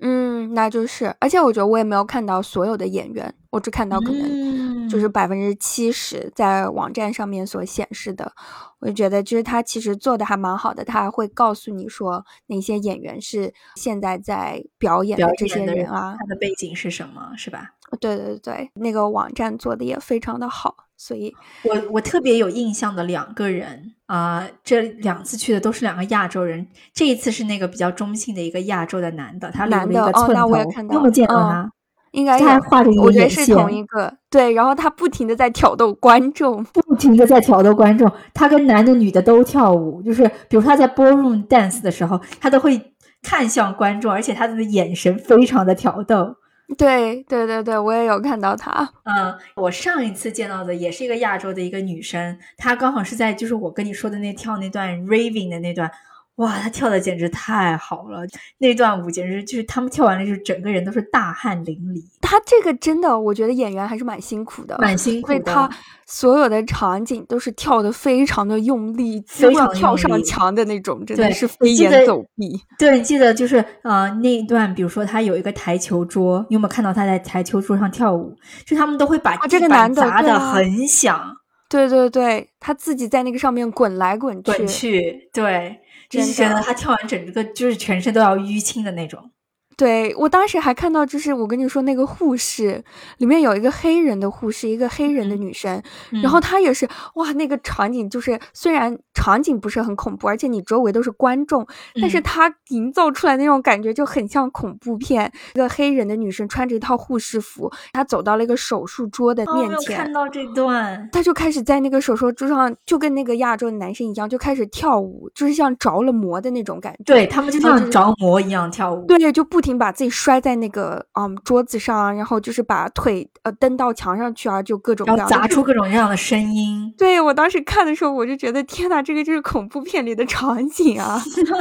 [0.00, 8.32] 嗯，那就是，而且我觉得我也没有看到所有的演员，我只看到可能就是百分之七十在网站上面所显示的。
[8.78, 17.74] 我就觉得，就是他其实做的还蛮好的，他还会告诉你说哪些演员是现在在表演的这些人啊，他的背景是什么，是吧？
[18.00, 20.87] 对对对，那个网站做的也非常的好。
[21.00, 21.32] 所以，
[21.62, 26.66] 我我特别有印象的两个人啊，这两次去的都是两个亚洲人。
[26.92, 30.48] 这一次是那个比较中性的一个亚洲的男的，他留了一个寸头，
[30.82, 31.70] 你有没有见过他？
[32.10, 34.12] 应该他还画着一个眼线，是同一个。
[34.28, 38.10] 对，然后他不停的在挑逗观众， 不停的在挑逗观众。
[38.34, 42.92] 他跟男的、女的都跳舞，就是比如他在 ballroom dance 的时候，他都会
[43.22, 46.34] 看向观众，而且他的眼神非常的挑逗。
[46.76, 48.88] 对对对对，我也有看到她。
[49.04, 55.90] 嗯，我上一次见到的也是一个亚洲的一个女生，她刚好是在就是我跟你说的那跳那段 raving 的那段。
[56.38, 58.26] 哇，他跳的简直太好了！
[58.58, 62.02] 那段舞简直就是他们跳完了，就是整个人都是大汗淋漓。
[62.20, 65.40] 他这个真的，我觉得演员还是蛮辛苦的，蛮辛苦的。
[65.40, 65.68] 他
[66.06, 72.60] 所有的场景都是跳的非常的用力，非常跳上墙的那种，真的是飞檐走壁。
[72.78, 78.36] 对，记得就是呃那一段，比如说他有一个台球桌，你有没有看到他在台球桌上跳舞？
[78.64, 81.37] 就他们都会把这个男的砸的很响。
[81.68, 85.80] 对对对，他自己在那个上面滚来滚去，滚去，对。
[86.08, 89.30] 就是觉得他跳完整个就是全身都要淤青的那种。
[89.78, 92.82] 对我当时还看到，就是我跟你说那个护士
[93.18, 95.80] 里面有一个黑人的护士，一个黑人的女生，
[96.20, 101.64] 然后她也是哇，那个场景就是虽然场景不是很恐怖，而且你周围都是观众，
[102.00, 105.32] 但是她营造出来那种感觉就很像恐怖片。
[105.54, 117.04] 一个黑人的女生穿着一套护士服，她走到了一个手术桌的面前，看到这段，她就开始在那个手术桌上，就跟那个亚洲的男生一样，就开始跳舞，就是像着了魔的那种感觉。
[117.04, 119.67] 对他们就像着魔一样跳舞，对，就不停。
[119.76, 126.94] 把自己摔在那个嗯桌子上，然后就是把腿呃蹬到墙上去啊，就各种然后砸出各种各样的声音。
[126.96, 131.20] 对我当时看的时候，我就觉得天呐，这个就是恐怖片里的场景啊！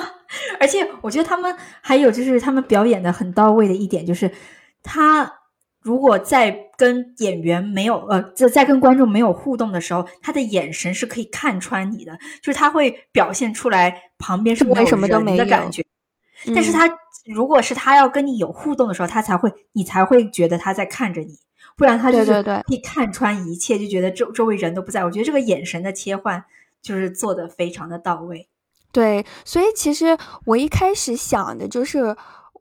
[0.60, 4.32] 而且我觉得他们还有就是他们表演的很到位的一点，就是
[4.84, 5.32] 他
[5.82, 15.84] 如果在跟演员没有呃在在跟观众没有互动的时候，他的眼神是可以看穿你的，就是他会表现出来旁边是没有人的感觉。
[16.54, 16.90] 但是他
[17.26, 21.38] 如果是他要跟你有互动的时候，他才会你才会觉得他在看着你，
[21.76, 25.04] 不然他就是可以看穿一切，就觉得周周围人都不在。
[25.04, 26.44] 我觉得这个眼神的切换
[26.82, 28.48] 就是做的非常的到位。
[28.92, 32.16] 对，所以其实我一开始想的就是，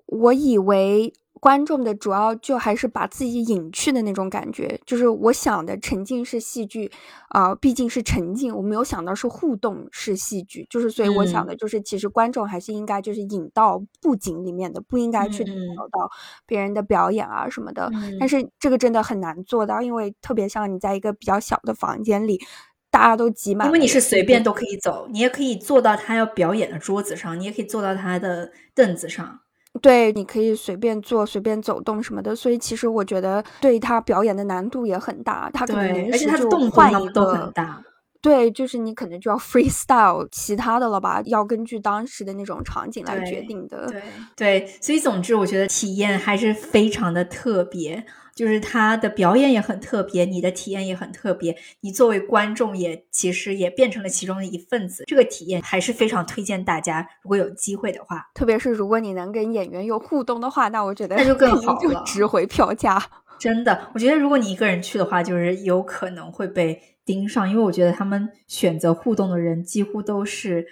[0.07, 1.12] 我以为。
[1.47, 6.90] 观众的主要就还是把自己隐去的那种感觉，就是我想的沉浸式戏剧，
[7.28, 16.11] 啊，毕竟是沉浸，我没有想到是互动式戏剧，就是所以我想的就是，其实观众还是应该就是引到布景里面的，不应该去引导到
[16.47, 17.88] 别人的表演啊什么的。
[18.18, 22.40] 但是这个真的很难做到，因为特别像你在一个比较小的房间里。
[22.88, 23.66] 大家都挤满。
[23.68, 29.40] 因为你是随便都可以走，你也可以坐到他要表演的桌子上，你也可以坐到他的凳子上。
[29.81, 32.35] 对，你可以随便坐、随便走动什么的。
[32.35, 37.53] 所以其实我觉得对他表演的难度也很大，他可能临时就换一个。
[38.22, 43.87] 对，就是你可能就要 freestyle 其他的了吧，要根据当时的那种场景来决定的。
[43.87, 44.03] 对
[44.35, 48.05] 对，所以总之我觉得体验还是非常的特别，
[48.37, 55.03] 就是他的表演也很特别，你的体验也很特别，你作为观众也其实也变成了其中的一份子。
[55.07, 63.03] 这个体验还是非常推荐大家，如果有机会的话，特别是如果你能跟演员有互动的话，那我觉得那就更好了，值回票价。
[63.41, 66.80] 真的，我觉得如果你一个人去的话，就是有可能会被。
[67.07, 70.66] 盯上，因为我觉得他们选择互动的人几乎都是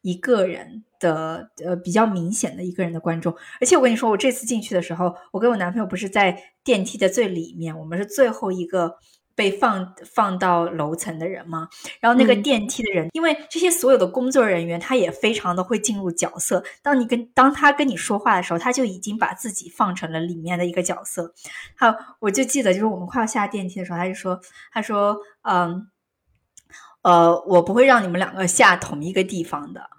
[0.00, 3.32] 一个人的，呃，比较明显的一个人的观众。
[3.60, 8.96] 而且我跟你说，我这次进去的时候，我跟我男朋友不是在电梯的最里面，我们是最后一个
[9.34, 11.68] 被放放到楼层的人吗。
[12.00, 16.64] 然后那个电梯的人，因为这些所有的工作人员，他也非常的会进入角色。
[16.82, 21.34] 当你跟当他跟你说话的时候，他就已经把自己放成了里面的一个角色。
[21.76, 24.40] 好，我就记得，就是我们快要下电梯的时候，他就说，
[24.72, 25.16] 他说。
[25.46, 25.90] 嗯，
[27.02, 29.90] 呃，我不会让你们两个下同一个地方的。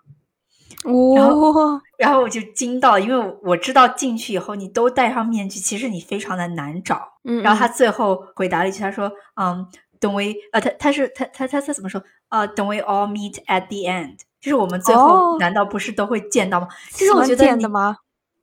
[1.15, 7.01] 然后，然后我就惊到，因为我知道进去以后你都戴上面具，其实你非常的难找。
[7.23, 7.41] 嗯。
[7.41, 9.11] 然后他最后回答了一句，他说
[9.41, 9.65] ：“嗯
[9.99, 10.35] ，Don't we？
[10.51, 12.03] 呃，他他是他他他他怎么说？
[12.29, 14.17] 呃，Don't we all meet at the end？
[14.39, 16.67] 就是我们最后难道不是都会见到吗？
[16.91, 17.97] 就是我觉得的吗？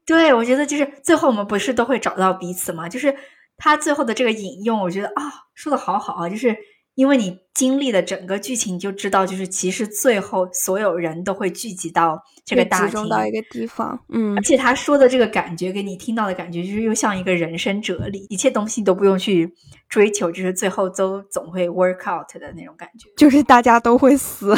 [0.05, 2.89] 对，我觉得就是最后我们不是都会找到彼此吗？
[2.89, 3.15] 就是
[3.57, 6.57] 他最后的这个引用，我觉得啊，说的好好啊，就是。
[6.95, 13.99] 因为你经历了整个剧情，就知道就是其实最后所有人都会聚集到这个大厅，到一个地方。
[14.09, 19.51] 嗯，而且他说的这个感觉，给你听到的感觉，就是又像一个人生哲理，一切东西都不用去
[19.89, 23.09] 追求，就是最后都总会 work out 的那种感觉。
[23.17, 24.55] 就是大家都会死，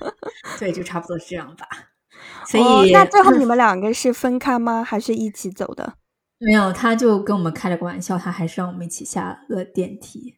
[0.58, 1.66] 对，就差不多是这样吧。
[2.46, 4.84] 所以那最后你们两个是分开吗？
[4.84, 5.94] 还是一起走的？
[6.38, 10.36] 没有，他就跟我们开了个玩笑，他还是让我们一起下了电梯。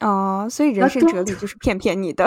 [0.00, 2.24] 哦，所以人生哲理就是骗骗你的，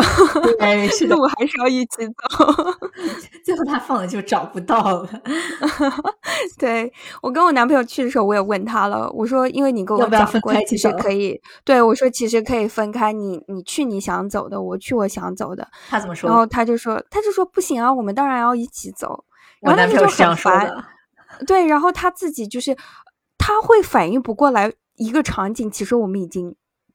[0.59, 2.53] 哎， 是的，我还是要一起走。
[3.45, 5.09] 最后他放了就找不到了。
[6.59, 6.91] 对
[7.21, 15.65] 我跟我男朋友去的时候，我也问他了，我说，因为你跟我讲过，其实可以，对我说，其实可以分开，你你去你想走的，我去我想走的。
[15.89, 16.29] 他怎么说？
[16.29, 19.23] 然后他就说，他就说不行啊，我们当然要一起走。
[19.61, 20.83] 我男朋友是这样说的。
[21.47, 22.75] 对，然后他自己就是
[23.37, 26.53] 他会反应不过来一个场景，其实我们已经。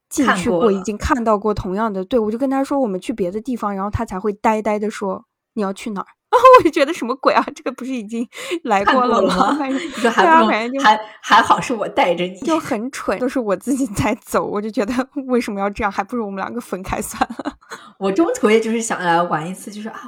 [0.08, 8.26] 进去过，已经看到过同样的，对我就跟他说我们去别的地方，然后他才会呆呆的说你要去哪儿， 然后我就觉得什么鬼啊，这个不是已经
[8.64, 9.56] 来过了吗？
[9.66, 10.46] 你说还不
[10.80, 14.92] 还还好是我带着你，就很蠢，都是我自己在走，我就觉得
[15.26, 17.54] 为什么要这样，还不如我们两个分开算了。
[17.98, 19.98] 我中途也就是想来玩一次，就是啊，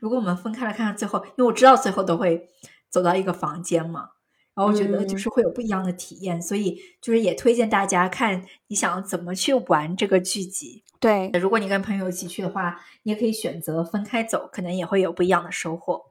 [0.00, 2.48] 如果我们分开了，看看最后，因为我知道最后都会
[2.90, 4.08] 走到一个房间嘛。
[4.56, 10.82] 然后我觉得就是会有不一样的体验，所以就是也推荐大家看你想怎么去玩这个剧集。
[10.98, 16.02] 对，如果你跟朋友一起去的话，你也可以选择分开走，可能也会有不一样的收获。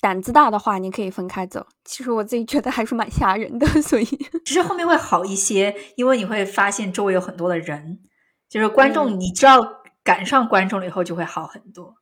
[0.00, 1.64] 胆子大的话，你可以分开走。
[1.84, 8.00] 其实我自己觉得还是蛮吓人的，所以其实后面会好一些，因为你会发现周围有很多的人，
[8.48, 9.64] 就是观众，你知道
[10.02, 11.94] 赶上观众了以后就会好很多。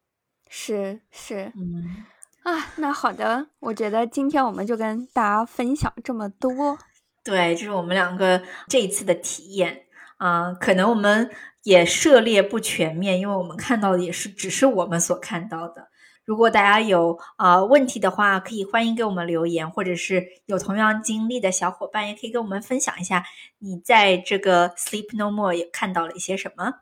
[0.48, 2.06] 是是，嗯。
[2.42, 6.78] 啊，那好的，我觉得今天我们就跟大家分享这么多。
[7.22, 9.82] 对，这是我们两个这一次的体验
[10.16, 11.30] 啊，可能我们
[11.64, 15.88] 也涉猎不全面，因为我们看到的也是只是我们所看到的。
[16.24, 23.22] 如果大家有啊问题的话，可以欢迎给我们留言，或者是有同样经历的小伙伴，也可以跟我们分享一下
[23.58, 26.72] 你在这个 Sleep No More 也看到了一些什么。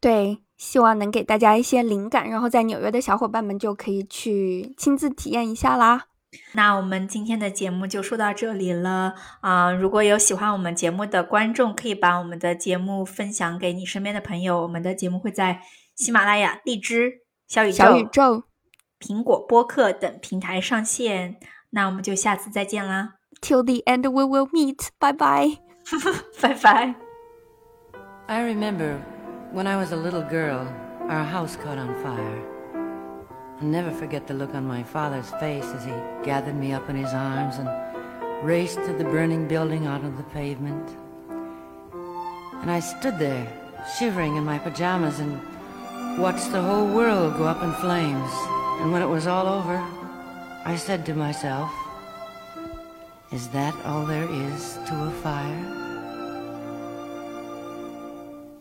[0.00, 0.38] 对。
[0.58, 6.06] 希望能给大家一些灵感，然后在纽约的小伙伴们就可以去亲自体验一下啦。
[6.52, 9.72] 那我们今天的节目就说到这里了啊！
[9.72, 14.60] 如果有喜欢我们节目的观众，可以把我们的节目分享给你身边的朋友。
[14.60, 15.62] 我们的节目会在
[15.94, 18.42] 喜马拉雅、荔枝、小宇宙、小宇宙、
[19.00, 21.36] 苹果播客等平台上线。
[21.70, 24.88] 那我们就下次再见啦！Till the end we will meet.
[24.98, 25.58] Bye bye.
[26.42, 26.94] 拜拜。
[28.26, 29.17] I remember.
[29.50, 30.68] When I was a little girl,
[31.08, 32.42] our house caught on fire.
[33.58, 35.92] I'll never forget the look on my father's face as he
[36.22, 40.22] gathered me up in his arms and raced to the burning building out on the
[40.24, 40.86] pavement.
[42.60, 43.50] And I stood there,
[43.98, 45.40] shivering in my pajamas, and
[46.18, 48.30] watched the whole world go up in flames.
[48.82, 49.82] And when it was all over,
[50.66, 51.72] I said to myself,
[53.32, 55.88] Is that all there is to a fire?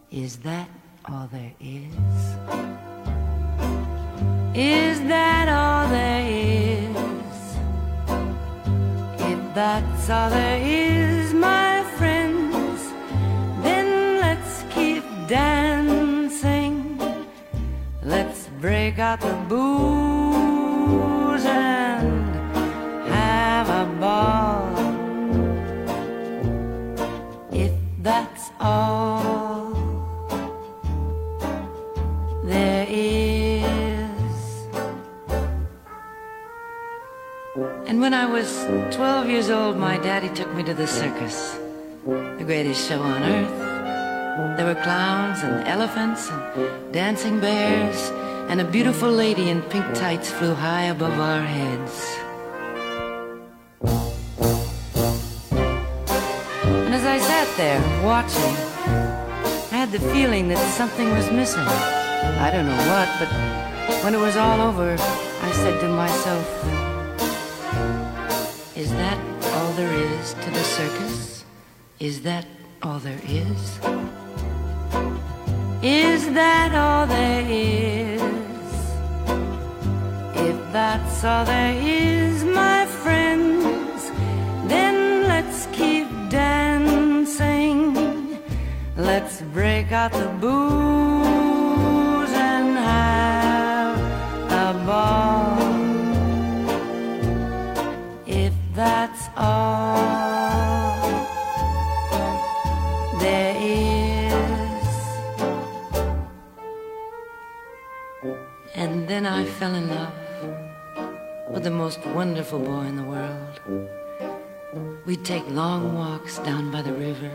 [0.10, 0.70] Is that
[1.12, 1.96] all there is?
[4.54, 6.96] Is that all there is?
[9.20, 12.82] If that's all there is, my friends,
[13.64, 17.00] then let's keep dancing.
[18.04, 22.36] Let's break out the booze and
[23.08, 24.76] have a ball.
[27.52, 29.17] If that's all
[37.98, 38.64] And when I was
[38.96, 41.58] 12 years old, my daddy took me to the circus,
[42.06, 44.56] the greatest show on earth.
[44.56, 48.12] There were clowns and elephants and dancing bears,
[48.52, 52.06] and a beautiful lady in pink tights flew high above our heads.
[56.62, 58.56] And as I sat there watching,
[59.74, 61.68] I had the feeling that something was missing.
[62.46, 66.77] I don't know what, but when it was all over, I said to myself,
[69.78, 71.46] there is to the circus?
[72.00, 72.48] Is that
[72.82, 73.80] all there is?
[75.84, 78.22] Is that all there is?
[80.50, 84.10] If that's all there is, my friends,
[84.68, 87.94] then let's keep dancing.
[88.98, 94.00] Let's break out the booze and have
[94.52, 95.27] a ball.
[98.78, 99.98] That's all
[103.20, 104.84] there is.
[108.76, 110.14] And then I fell in love
[111.50, 113.60] with the most wonderful boy in the world.
[115.08, 117.32] We'd take long walks down by the river,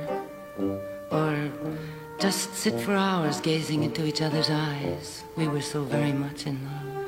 [1.10, 1.50] or
[2.20, 5.24] just sit for hours gazing into each other's eyes.
[5.36, 7.06] We were so very much in love.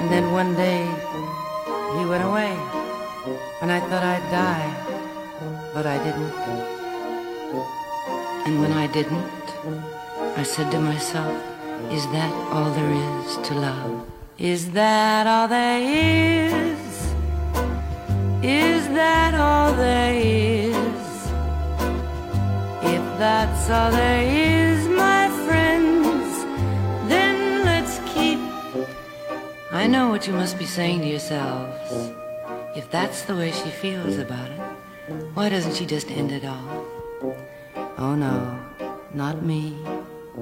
[0.00, 0.82] And then one day,
[1.98, 2.52] he went away,
[3.60, 4.70] and I thought I'd die,
[5.74, 6.32] but I didn't.
[8.46, 9.46] And when I didn't,
[10.36, 11.34] I said to myself,
[11.90, 14.06] is that all there is to love?
[14.38, 16.78] Is that all there is?
[18.42, 21.06] Is that all there is?
[22.94, 24.65] If that's all there is,
[29.86, 32.10] I know what you must be saying to yourselves.
[32.74, 34.60] If that's the way she feels about it,
[35.32, 36.84] why doesn't she just end it all?
[37.96, 38.58] Oh no,
[39.14, 39.76] not me.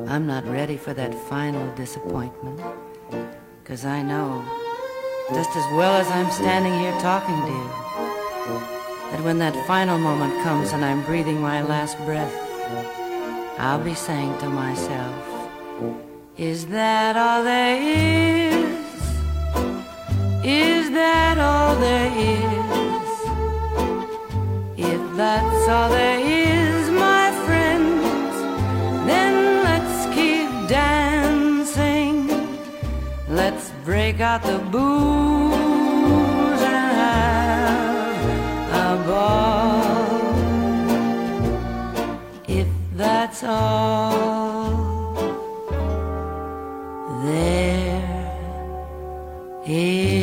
[0.06, 2.58] I'm not ready for that final disappointment.
[3.64, 4.42] Cause I know,
[5.34, 7.68] just as well as I'm standing here talking to you,
[9.10, 12.34] that when that final moment comes and I'm breathing my last breath,
[13.58, 15.14] I'll be saying to myself,
[16.38, 18.34] Is that all there is?
[20.46, 22.44] Is that all there is?
[24.76, 28.36] If that's all there is, my friends,
[29.06, 32.28] then let's keep dancing.
[33.26, 35.54] Let's break out the booze
[36.60, 38.18] and have
[38.84, 40.34] a ball.
[42.46, 45.14] If that's all
[47.24, 48.04] there
[49.66, 50.13] is.